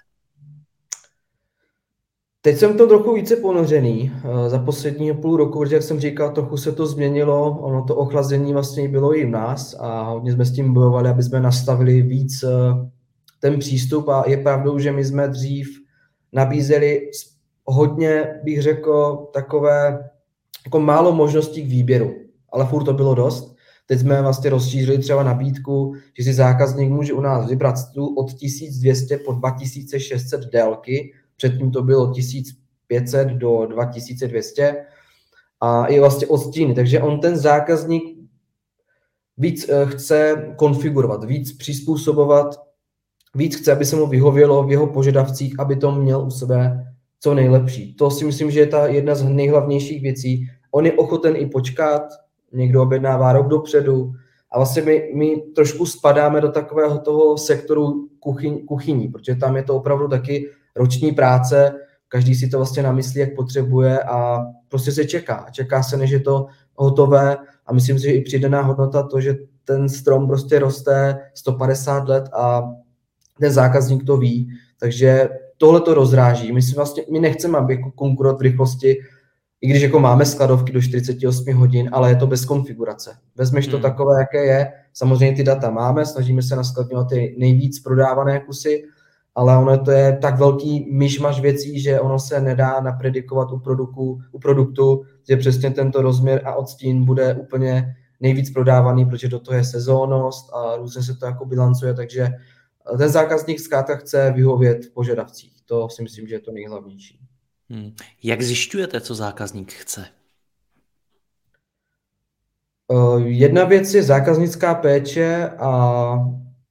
Teď 2.42 2.58
jsem 2.58 2.78
to 2.78 2.88
trochu 2.88 3.14
více 3.14 3.36
ponořený 3.36 4.12
eh, 4.16 4.50
za 4.50 4.60
poslední 4.60 5.14
půl 5.14 5.38
roku, 5.38 5.60
protože 5.60 5.76
jak 5.76 5.84
jsem 5.84 6.00
říkal, 6.00 6.32
trochu 6.32 6.58
se 6.58 6.72
to 6.72 6.86
změnilo, 6.86 7.60
ono 7.62 7.84
to 7.84 7.96
ochlazení 7.96 8.54
vlastně 8.54 8.90
bylo 8.90 9.18
i 9.18 9.26
v 9.26 9.30
nás 9.30 9.76
a 9.80 10.02
hodně 10.02 10.34
jsme 10.34 10.46
s 10.46 10.52
tím 10.52 10.74
bojovali, 10.74 11.10
aby 11.10 11.24
jsme 11.24 11.40
nastavili 11.40 12.02
víc 12.02 12.44
eh, 12.44 12.50
ten 13.40 13.60
přístup 13.60 14.10
a 14.10 14.24
je 14.28 14.38
pravdou, 14.38 14.80
že 14.80 14.92
my 14.92 15.06
jsme 15.06 15.28
dřív 15.28 15.68
nabízeli 16.34 17.10
hodně, 17.66 18.40
bych 18.44 18.62
řekl, 18.62 19.28
takové 19.34 20.10
jako 20.66 20.80
málo 20.80 21.12
možností 21.16 21.62
k 21.64 21.70
výběru 21.70 22.12
ale 22.52 22.66
furt 22.66 22.84
to 22.84 22.94
bylo 22.94 23.16
dost. 23.16 23.56
Teď 23.86 24.00
jsme 24.00 24.22
vlastně 24.22 24.50
rozšířili 24.50 24.98
třeba 24.98 25.24
nabídku, 25.24 25.96
že 26.18 26.24
si 26.24 26.34
zákazník 26.34 26.90
může 26.90 27.14
u 27.14 27.22
nás 27.22 27.50
vybrat 27.50 27.78
stůl 27.78 28.16
od 28.18 28.34
1200 28.34 29.18
po 29.18 29.34
2600 29.34 30.42
délky, 30.42 31.14
předtím 31.42 31.72
to 31.72 31.84
bylo 31.84 32.14
1500 32.14 33.28
do 33.28 33.66
2200 33.66 34.86
a 35.62 35.86
i 35.86 36.00
vlastně 36.00 36.28
odstíny. 36.28 36.74
Takže 36.74 37.02
on 37.02 37.20
ten 37.20 37.38
zákazník 37.38 38.04
víc 39.38 39.70
eh, 39.70 39.86
chce 39.86 40.46
konfigurovat, 40.56 41.24
víc 41.24 41.58
přizpůsobovat, 41.58 42.62
víc 43.36 43.56
chce, 43.56 43.72
aby 43.72 43.86
se 43.86 43.96
mu 43.96 44.08
vyhovělo 44.08 44.64
v 44.64 44.72
jeho 44.72 44.88
požadavcích, 44.88 45.60
aby 45.60 45.76
to 45.76 45.92
měl 45.92 46.22
u 46.22 46.32
sebe 46.32 46.88
co 47.20 47.34
nejlepší. 47.34 47.94
To 47.94 48.12
si 48.12 48.26
myslím, 48.26 48.52
že 48.52 48.60
je 48.60 48.68
ta 48.68 48.88
jedna 48.88 49.16
z 49.16 49.24
nejhlavnějších 49.24 50.02
věcí. 50.02 50.48
On 50.72 50.86
je 50.86 50.94
ochoten 50.94 51.36
i 51.36 51.46
počkat, 51.46 52.02
někdo 52.54 52.84
objednává 52.84 53.34
rok 53.34 53.48
dopředu 53.48 54.14
a 54.52 54.60
vlastně 54.60 54.82
my, 54.82 55.12
my 55.16 55.42
trošku 55.56 55.86
spadáme 55.86 56.42
do 56.42 56.52
takového 56.52 57.00
toho 57.00 57.38
sektoru 57.38 58.10
kuchyň, 58.20 58.66
kuchyní, 58.66 59.08
protože 59.08 59.36
tam 59.36 59.56
je 59.56 59.64
to 59.64 59.76
opravdu 59.76 60.08
taky 60.08 60.50
roční 60.76 61.12
práce, 61.12 61.74
každý 62.08 62.36
si 62.36 62.50
to 62.50 62.58
vlastně 62.58 62.84
namyslí, 62.84 63.20
jak 63.20 63.36
potřebuje 63.36 64.04
a 64.04 64.38
prostě 64.70 64.92
se 64.92 65.06
čeká. 65.06 65.46
Čeká 65.52 65.84
se, 65.84 65.98
než 65.98 66.12
je 66.12 66.20
to 66.20 66.48
hotové 66.76 67.38
a 67.66 67.74
myslím 67.74 68.00
si, 68.00 68.06
že 68.06 68.12
i 68.12 68.22
přidaná 68.22 68.62
hodnota 68.62 69.04
to, 69.04 69.22
že 69.22 69.36
ten 69.66 69.90
strom 69.90 70.28
prostě 70.28 70.60
roste 70.60 71.20
150 71.34 72.08
let 72.08 72.30
a 72.34 72.64
ten 73.40 73.52
zákazník 73.52 74.06
to 74.06 74.18
ví, 74.18 74.50
takže 74.80 75.30
tohle 75.58 75.82
to 75.82 75.94
rozráží. 75.94 76.52
My, 76.52 76.62
si 76.62 76.76
vlastně, 76.76 77.04
my 77.12 77.20
nechceme, 77.20 77.58
aby 77.58 77.76
jako 77.76 77.92
konkurovat 77.92 78.38
v 78.38 78.42
rychlosti, 78.42 78.98
i 79.62 79.68
když 79.68 79.82
jako 79.82 80.00
máme 80.00 80.26
skladovky 80.26 80.74
do 80.74 80.82
48 80.82 81.54
hodin, 81.54 81.90
ale 81.92 82.10
je 82.10 82.16
to 82.16 82.28
bez 82.28 82.46
konfigurace. 82.46 83.16
Vezmeš 83.36 83.68
to 83.68 83.76
hmm. 83.76 83.82
takové, 83.82 84.20
jaké 84.20 84.46
je, 84.46 84.72
samozřejmě 84.94 85.36
ty 85.36 85.44
data 85.44 85.70
máme, 85.70 86.06
snažíme 86.06 86.42
se 86.42 86.56
naskladňovat 86.56 87.10
ty 87.10 87.36
nejvíc 87.40 87.80
prodávané 87.80 88.40
kusy, 88.40 88.84
ale 89.36 89.58
ono 89.58 89.84
to 89.84 89.92
je 89.92 90.18
tak 90.18 90.40
velký 90.40 90.88
myšmaš 90.92 91.42
věcí, 91.42 91.82
že 91.82 92.00
ono 92.00 92.20
se 92.20 92.42
nedá 92.42 92.80
napredikovat 92.80 93.52
u, 93.52 93.60
produktu, 93.60 94.20
u 94.32 94.40
produktu, 94.40 95.04
že 95.30 95.38
přesně 95.38 95.72
tento 95.72 96.02
rozměr 96.02 96.42
a 96.46 96.56
odstín 96.56 97.06
bude 97.06 97.34
úplně 97.34 97.96
nejvíc 98.20 98.52
prodávaný, 98.52 99.06
protože 99.06 99.28
do 99.28 99.40
toho 99.40 99.58
je 99.58 99.64
sezónnost 99.64 100.54
a 100.54 100.76
různě 100.76 101.04
se 101.04 101.16
to 101.16 101.26
jako 101.26 101.46
bilancuje, 101.46 101.94
takže 101.94 102.30
ten 102.98 103.10
zákazník 103.10 103.60
zkrátka 103.60 103.96
chce 103.96 104.32
vyhovět 104.36 104.86
v 104.86 104.94
požadavcích. 104.94 105.54
To 105.66 105.90
si 105.90 106.04
myslím, 106.04 106.28
že 106.28 106.36
je 106.36 106.40
to 106.40 106.52
nejhlavnější. 106.52 107.20
Hmm. 107.70 107.92
Jak 108.24 108.42
zjišťujete, 108.42 109.02
co 109.02 109.16
zákazník 109.16 109.74
chce? 109.74 110.06
Uh, 112.88 113.22
jedna 113.26 113.64
věc 113.64 113.94
je 113.94 114.04
zákaznická 114.04 114.76
péče 114.76 115.50
a 115.50 116.14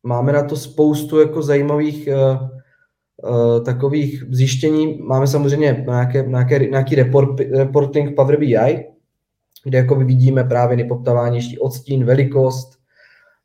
máme 0.03 0.33
na 0.33 0.43
to 0.43 0.57
spoustu 0.57 1.21
jako 1.21 1.43
zajímavých 1.43 2.09
uh, 2.09 3.65
takových 3.65 4.25
zjištění. 4.31 4.99
Máme 5.03 5.27
samozřejmě 5.27 5.85
nějaké, 5.89 6.23
nějaké, 6.23 6.59
nějaký 6.59 6.95
report, 6.95 7.41
reporting 7.41 8.17
Power 8.17 8.37
BI, 8.37 8.87
kde 9.65 9.79
jako 9.79 9.95
vidíme 9.95 10.45
právě 10.45 10.77
nepoptávání, 10.77 11.59
odstín, 11.59 12.05
velikost. 12.05 12.81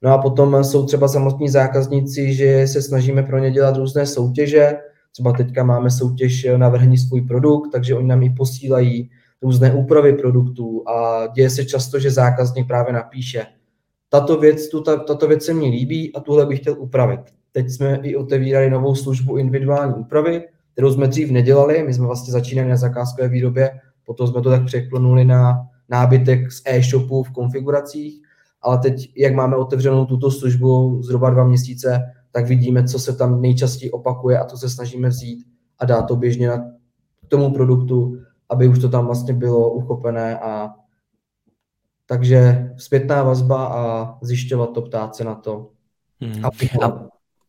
No 0.02 0.14
a 0.14 0.18
potom 0.18 0.64
jsou 0.64 0.86
třeba 0.86 1.08
samotní 1.08 1.50
zákazníci, 1.50 2.34
že 2.34 2.68
se 2.68 2.82
snažíme 2.82 3.24
pro 3.24 3.40
ně 3.40 3.52
dělat 3.52 3.78
různé 3.78 4.06
soutěže. 4.06 4.78
Třeba 5.12 5.34
teďka 5.34 5.64
máme 5.64 5.92
soutěž 5.92 6.48
navrhni 6.58 6.98
svůj 6.98 7.22
produkt, 7.22 7.70
takže 7.72 7.96
oni 7.96 8.08
nám 8.08 8.24
i 8.24 8.30
posílají 8.30 9.10
různé 9.42 9.74
úpravy 9.74 10.14
produktů 10.14 10.90
a 10.90 11.28
děje 11.28 11.50
se 11.50 11.66
často, 11.66 12.00
že 12.00 12.12
zákazník 12.12 12.68
právě 12.68 12.94
napíše, 12.94 13.46
tato 14.20 14.40
věc, 14.40 14.70
tuta, 14.70 14.98
tato 14.98 15.28
věc 15.28 15.44
se 15.44 15.54
mi 15.54 15.66
líbí 15.66 16.16
a 16.16 16.20
tuhle 16.20 16.46
bych 16.46 16.60
chtěl 16.60 16.76
upravit. 16.78 17.20
Teď 17.52 17.70
jsme 17.70 18.00
i 18.04 18.16
otevírali 18.16 18.70
novou 18.70 18.96
službu 18.96 19.38
individuální 19.38 19.94
úpravy, 19.94 20.44
kterou 20.74 20.94
jsme 20.94 21.08
dřív 21.08 21.32
nedělali, 21.32 21.84
my 21.84 21.94
jsme 21.94 22.06
vlastně 22.06 22.32
začínali 22.32 22.70
na 22.70 22.78
zakázkové 22.78 23.28
výrobě, 23.28 23.72
potom 24.06 24.28
jsme 24.28 24.42
to 24.42 24.50
tak 24.50 24.66
překlonuli 24.66 25.26
na 25.26 25.68
nábytek 25.90 26.52
z 26.52 26.62
e-shopu 26.66 27.24
v 27.24 27.32
konfiguracích, 27.32 28.22
ale 28.62 28.78
teď, 28.78 29.12
jak 29.18 29.34
máme 29.34 29.56
otevřenou 29.56 30.06
tuto 30.06 30.32
službu 30.32 31.02
zhruba 31.04 31.30
dva 31.30 31.44
měsíce, 31.44 32.02
tak 32.32 32.48
vidíme, 32.48 32.84
co 32.84 33.00
se 33.00 33.16
tam 33.16 33.42
nejčastěji 33.42 33.92
opakuje 33.92 34.40
a 34.40 34.46
to 34.46 34.58
se 34.58 34.70
snažíme 34.70 35.10
vzít 35.10 35.46
a 35.80 35.86
dát 35.86 36.02
to 36.02 36.16
běžně 36.16 36.48
na 36.48 36.66
tomu 37.28 37.54
produktu, 37.54 38.18
aby 38.50 38.68
už 38.68 38.80
to 38.80 38.90
tam 38.90 39.06
vlastně 39.06 39.34
bylo 39.34 39.74
uchopené 39.74 40.40
a 40.40 40.70
takže 42.06 42.70
zpětná 42.78 43.24
vazba 43.24 43.66
a 43.66 44.18
zjišťovat 44.22 44.74
to, 44.74 44.82
ptát 44.82 45.16
se 45.16 45.24
na 45.24 45.36
to. 45.36 45.72
Hmm. 46.22 46.46
A, 46.46 46.50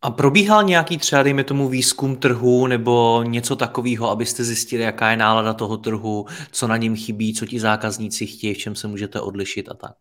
a 0.02 0.10
probíhal 0.10 0.64
nějaký 0.64 0.98
třeba, 0.98 1.22
dejme 1.22 1.44
tomu, 1.44 1.68
výzkum 1.68 2.16
trhu 2.16 2.66
nebo 2.66 3.22
něco 3.22 3.56
takového, 3.56 4.10
abyste 4.10 4.44
zjistili, 4.44 4.82
jaká 4.82 5.10
je 5.10 5.16
nálada 5.16 5.54
toho 5.54 5.76
trhu, 5.76 6.26
co 6.50 6.66
na 6.66 6.76
něm 6.76 6.96
chybí, 6.96 7.34
co 7.34 7.46
ti 7.46 7.60
zákazníci 7.60 8.26
chtějí, 8.26 8.54
v 8.54 8.58
čem 8.58 8.74
se 8.74 8.88
můžete 8.88 9.20
odlišit 9.20 9.68
a 9.68 9.74
tak? 9.74 9.94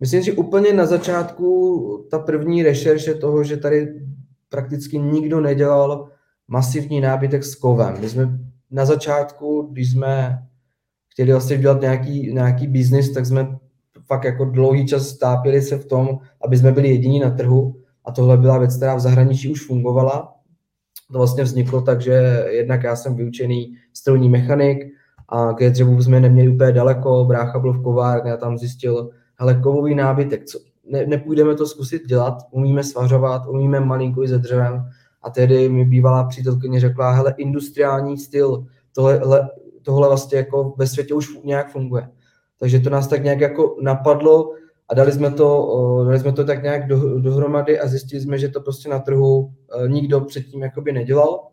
Myslím, 0.00 0.22
že 0.22 0.32
úplně 0.32 0.72
na 0.72 0.86
začátku 0.86 2.06
ta 2.10 2.18
první 2.18 2.62
rešerše 2.62 3.14
toho, 3.14 3.44
že 3.44 3.56
tady 3.56 4.00
prakticky 4.48 4.98
nikdo 4.98 5.40
nedělal 5.40 6.08
masivní 6.48 7.00
nábytek 7.00 7.44
s 7.44 7.54
kovem. 7.54 8.00
My 8.00 8.08
jsme 8.08 8.38
na 8.70 8.84
začátku, 8.84 9.68
když 9.72 9.92
jsme 9.92 10.42
chtěli 11.18 11.32
vlastně 11.32 11.58
dělat 11.58 11.80
nějaký, 11.80 12.32
nějaký 12.32 12.66
biznis, 12.66 13.12
tak 13.12 13.26
jsme 13.26 13.58
fakt 14.06 14.24
jako 14.24 14.44
dlouhý 14.44 14.86
čas 14.86 15.08
stápili 15.08 15.62
se 15.62 15.78
v 15.78 15.84
tom, 15.84 16.18
aby 16.44 16.58
jsme 16.58 16.72
byli 16.72 16.88
jediní 16.88 17.20
na 17.20 17.30
trhu. 17.30 17.76
A 18.04 18.12
tohle 18.12 18.36
byla 18.36 18.58
věc, 18.58 18.76
která 18.76 18.94
v 18.94 19.00
zahraničí 19.00 19.48
už 19.48 19.66
fungovala. 19.66 20.34
To 21.12 21.18
vlastně 21.18 21.44
vzniklo 21.44 21.82
tak, 21.82 22.00
že 22.00 22.44
jednak 22.50 22.82
já 22.82 22.96
jsem 22.96 23.14
vyučený 23.14 23.74
strojní 23.92 24.28
mechanik 24.28 24.78
a 25.28 25.52
k 25.52 25.70
dřevu 25.70 26.02
jsme 26.02 26.20
neměli 26.20 26.48
úplně 26.48 26.72
daleko, 26.72 27.24
brácha 27.24 27.58
byl 27.58 27.72
v 27.72 27.82
kovárně 27.82 28.32
a 28.32 28.36
tam 28.36 28.58
zjistil, 28.58 29.10
hele, 29.38 29.54
kovový 29.54 29.94
nábytek, 29.94 30.44
co, 30.44 30.58
ne, 30.90 31.06
nepůjdeme 31.06 31.54
to 31.54 31.66
zkusit 31.66 32.06
dělat, 32.06 32.34
umíme 32.50 32.84
svařovat, 32.84 33.46
umíme 33.48 33.80
malinko 33.80 34.22
i 34.22 34.28
ze 34.28 34.38
dřevem 34.38 34.84
a 35.22 35.30
tedy 35.30 35.68
mi 35.68 35.84
bývalá 35.84 36.24
přítelkyně 36.24 36.80
řekla, 36.80 37.12
hele, 37.12 37.34
industriální 37.36 38.18
styl, 38.18 38.66
tohle, 38.94 39.20
tohle 39.88 40.08
vlastně 40.08 40.38
jako 40.38 40.74
ve 40.76 40.86
světě 40.86 41.14
už 41.14 41.38
nějak 41.44 41.72
funguje. 41.72 42.08
Takže 42.60 42.80
to 42.80 42.90
nás 42.90 43.08
tak 43.08 43.24
nějak 43.24 43.40
jako 43.40 43.76
napadlo 43.80 44.52
a 44.88 44.94
dali 44.94 45.12
jsme 45.12 45.30
to, 45.30 46.04
dali 46.04 46.18
jsme 46.20 46.32
to 46.32 46.44
tak 46.44 46.62
nějak 46.62 46.86
do, 46.86 47.20
dohromady 47.20 47.80
a 47.80 47.88
zjistili 47.88 48.22
jsme, 48.22 48.38
že 48.38 48.48
to 48.48 48.60
prostě 48.60 48.88
na 48.88 48.98
trhu 48.98 49.52
e, 49.84 49.88
nikdo 49.88 50.20
předtím 50.20 50.62
jakoby 50.62 50.92
nedělal. 50.92 51.48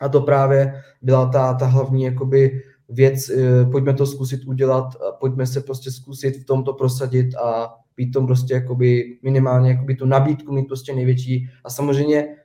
A 0.00 0.08
to 0.08 0.20
právě 0.20 0.82
byla 1.02 1.26
ta, 1.26 1.54
ta 1.54 1.66
hlavní 1.66 2.02
jakoby 2.02 2.62
věc, 2.88 3.28
e, 3.30 3.64
pojďme 3.64 3.94
to 3.94 4.06
zkusit 4.06 4.44
udělat, 4.44 4.84
pojďme 5.20 5.46
se 5.46 5.60
prostě 5.60 5.90
zkusit 5.90 6.36
v 6.36 6.44
tomto 6.44 6.72
prosadit 6.72 7.34
a 7.34 7.74
být 7.96 8.10
tom 8.10 8.26
prostě 8.26 8.54
jakoby 8.54 9.18
minimálně 9.22 9.70
jakoby 9.70 9.94
tu 9.94 10.06
nabídku 10.06 10.52
mít 10.52 10.66
prostě 10.66 10.94
největší. 10.94 11.48
A 11.64 11.70
samozřejmě 11.70 12.36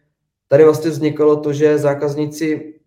tady 0.47 0.63
vlastně 0.63 0.91
vznikalo 0.91 1.35
to, 1.35 1.53
že 1.53 1.77
zákazníci 1.77 2.78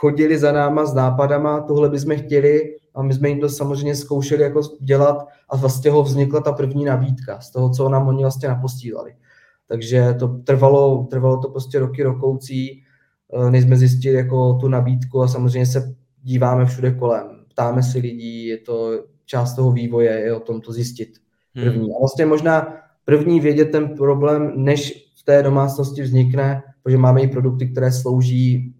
chodili 0.00 0.38
za 0.38 0.52
náma 0.52 0.86
s 0.86 0.94
nápadama, 0.94 1.60
tohle 1.60 1.88
bychom 1.88 2.16
chtěli 2.16 2.76
a 2.94 3.02
my 3.02 3.14
jsme 3.14 3.28
jim 3.28 3.40
to 3.40 3.48
samozřejmě 3.48 3.94
zkoušeli 3.94 4.42
jako 4.42 4.60
dělat 4.80 5.26
a 5.48 5.56
vlastně 5.56 5.90
ho 5.90 6.02
vznikla 6.02 6.40
ta 6.40 6.52
první 6.52 6.84
nabídka 6.84 7.40
z 7.40 7.50
toho, 7.50 7.70
co 7.70 7.88
nám 7.88 8.08
oni 8.08 8.22
vlastně 8.22 8.48
napostílali. 8.48 9.12
Takže 9.68 10.14
to 10.18 10.28
trvalo, 10.28 11.06
trvalo 11.10 11.38
to 11.38 11.48
prostě 11.48 11.78
roky 11.78 12.02
rokoucí, 12.02 12.82
eh, 13.34 13.50
než 13.50 13.64
jsme 13.64 13.76
zjistili 13.76 14.16
jako 14.16 14.54
tu 14.54 14.68
nabídku 14.68 15.22
a 15.22 15.28
samozřejmě 15.28 15.66
se 15.66 15.94
díváme 16.22 16.66
všude 16.66 16.90
kolem. 16.90 17.26
Ptáme 17.48 17.82
si 17.82 17.98
lidí, 17.98 18.46
je 18.46 18.58
to 18.58 19.04
část 19.24 19.54
toho 19.54 19.72
vývoje, 19.72 20.10
je 20.10 20.34
o 20.36 20.40
tom 20.40 20.60
to 20.60 20.72
zjistit 20.72 21.08
hmm. 21.54 21.64
první. 21.64 21.84
Hmm. 21.84 21.96
A 21.96 21.98
vlastně 22.00 22.26
možná 22.26 22.74
první 23.04 23.40
vědět 23.40 23.64
ten 23.64 23.88
problém, 23.88 24.52
než 24.56 25.12
v 25.20 25.24
té 25.24 25.42
domácnosti 25.42 26.02
vznikne, 26.02 26.62
protože 26.82 26.96
máme 26.96 27.22
i 27.22 27.28
produkty, 27.28 27.68
které 27.68 27.92
slouží 27.92 28.74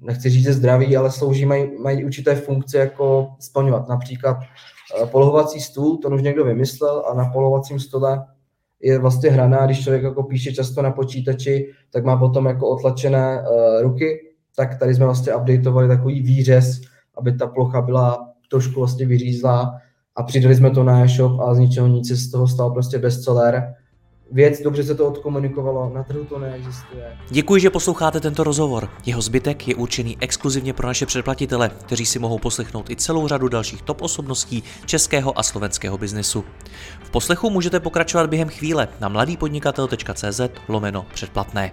nechci 0.00 0.30
říct, 0.30 0.44
že 0.44 0.52
zdraví, 0.52 0.96
ale 0.96 1.10
slouží, 1.10 1.46
mají, 1.46 1.78
mají 1.82 2.04
určité 2.04 2.34
funkce 2.34 2.78
jako 2.78 3.28
splňovat. 3.40 3.88
Například 3.88 4.36
eh, 4.40 5.06
polohovací 5.06 5.60
stůl, 5.60 5.96
to 5.96 6.08
už 6.08 6.22
někdo 6.22 6.44
vymyslel 6.44 7.04
a 7.10 7.14
na 7.14 7.24
polovacím 7.24 7.80
stole 7.80 8.24
je 8.80 8.98
vlastně 8.98 9.30
hraná, 9.30 9.66
když 9.66 9.82
člověk 9.82 10.02
jako 10.02 10.22
píše 10.22 10.52
často 10.52 10.82
na 10.82 10.90
počítači, 10.90 11.72
tak 11.90 12.04
má 12.04 12.16
potom 12.16 12.46
jako 12.46 12.68
otlačené 12.68 13.42
uh, 13.42 13.82
ruky, 13.82 14.18
tak 14.56 14.78
tady 14.78 14.94
jsme 14.94 15.04
vlastně 15.04 15.34
updateovali 15.34 15.88
takový 15.88 16.22
výřez, 16.22 16.80
aby 17.18 17.32
ta 17.32 17.46
plocha 17.46 17.82
byla 17.82 18.28
trošku 18.50 18.80
vlastně 18.80 19.06
vyřízlá 19.06 19.78
a 20.16 20.22
přidali 20.22 20.54
jsme 20.54 20.70
to 20.70 20.84
na 20.84 21.04
e-shop 21.04 21.40
a 21.40 21.54
z 21.54 21.58
ničeho 21.58 21.86
nic 21.86 22.08
se 22.08 22.16
z 22.16 22.30
toho 22.30 22.48
stal 22.48 22.70
prostě 22.70 22.98
bestseller 22.98 23.74
věc, 24.32 24.60
dobře 24.60 24.84
se 24.84 24.94
to 24.94 25.08
odkomunikovalo, 25.08 25.92
na 25.94 26.02
trhu 26.02 26.24
to 26.24 26.38
neexistuje. 26.38 27.16
Děkuji, 27.30 27.60
že 27.60 27.70
posloucháte 27.70 28.20
tento 28.20 28.44
rozhovor. 28.44 28.88
Jeho 29.06 29.22
zbytek 29.22 29.68
je 29.68 29.74
určený 29.74 30.16
exkluzivně 30.20 30.72
pro 30.72 30.86
naše 30.86 31.06
předplatitele, 31.06 31.68
kteří 31.68 32.06
si 32.06 32.18
mohou 32.18 32.38
poslechnout 32.38 32.90
i 32.90 32.96
celou 32.96 33.28
řadu 33.28 33.48
dalších 33.48 33.82
top 33.82 34.02
osobností 34.02 34.62
českého 34.86 35.38
a 35.38 35.42
slovenského 35.42 35.98
biznesu. 35.98 36.44
V 37.04 37.10
poslechu 37.10 37.50
můžete 37.50 37.80
pokračovat 37.80 38.30
během 38.30 38.48
chvíle 38.48 38.88
na 39.00 39.08
mladýpodnikatel.cz 39.08 40.40
lomeno 40.68 41.06
předplatné. 41.14 41.72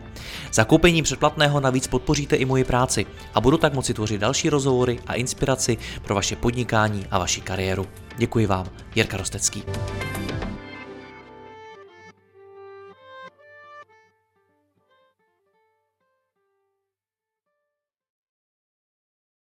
Zakoupením 0.54 1.04
předplatného 1.04 1.60
navíc 1.60 1.88
podpoříte 1.88 2.36
i 2.36 2.46
moji 2.46 2.64
práci 2.64 3.06
a 3.34 3.42
budu 3.42 3.58
tak 3.58 3.74
moci 3.74 3.94
tvořit 3.94 4.22
další 4.22 4.50
rozhovory 4.50 5.00
a 5.08 5.14
inspiraci 5.14 5.78
pro 6.04 6.16
vaše 6.16 6.36
podnikání 6.36 7.06
a 7.12 7.20
vaši 7.20 7.42
kariéru. 7.42 7.86
Děkuji 8.18 8.46
vám, 8.46 8.66
Jirka 8.96 9.18
Rostecký. 9.18 9.64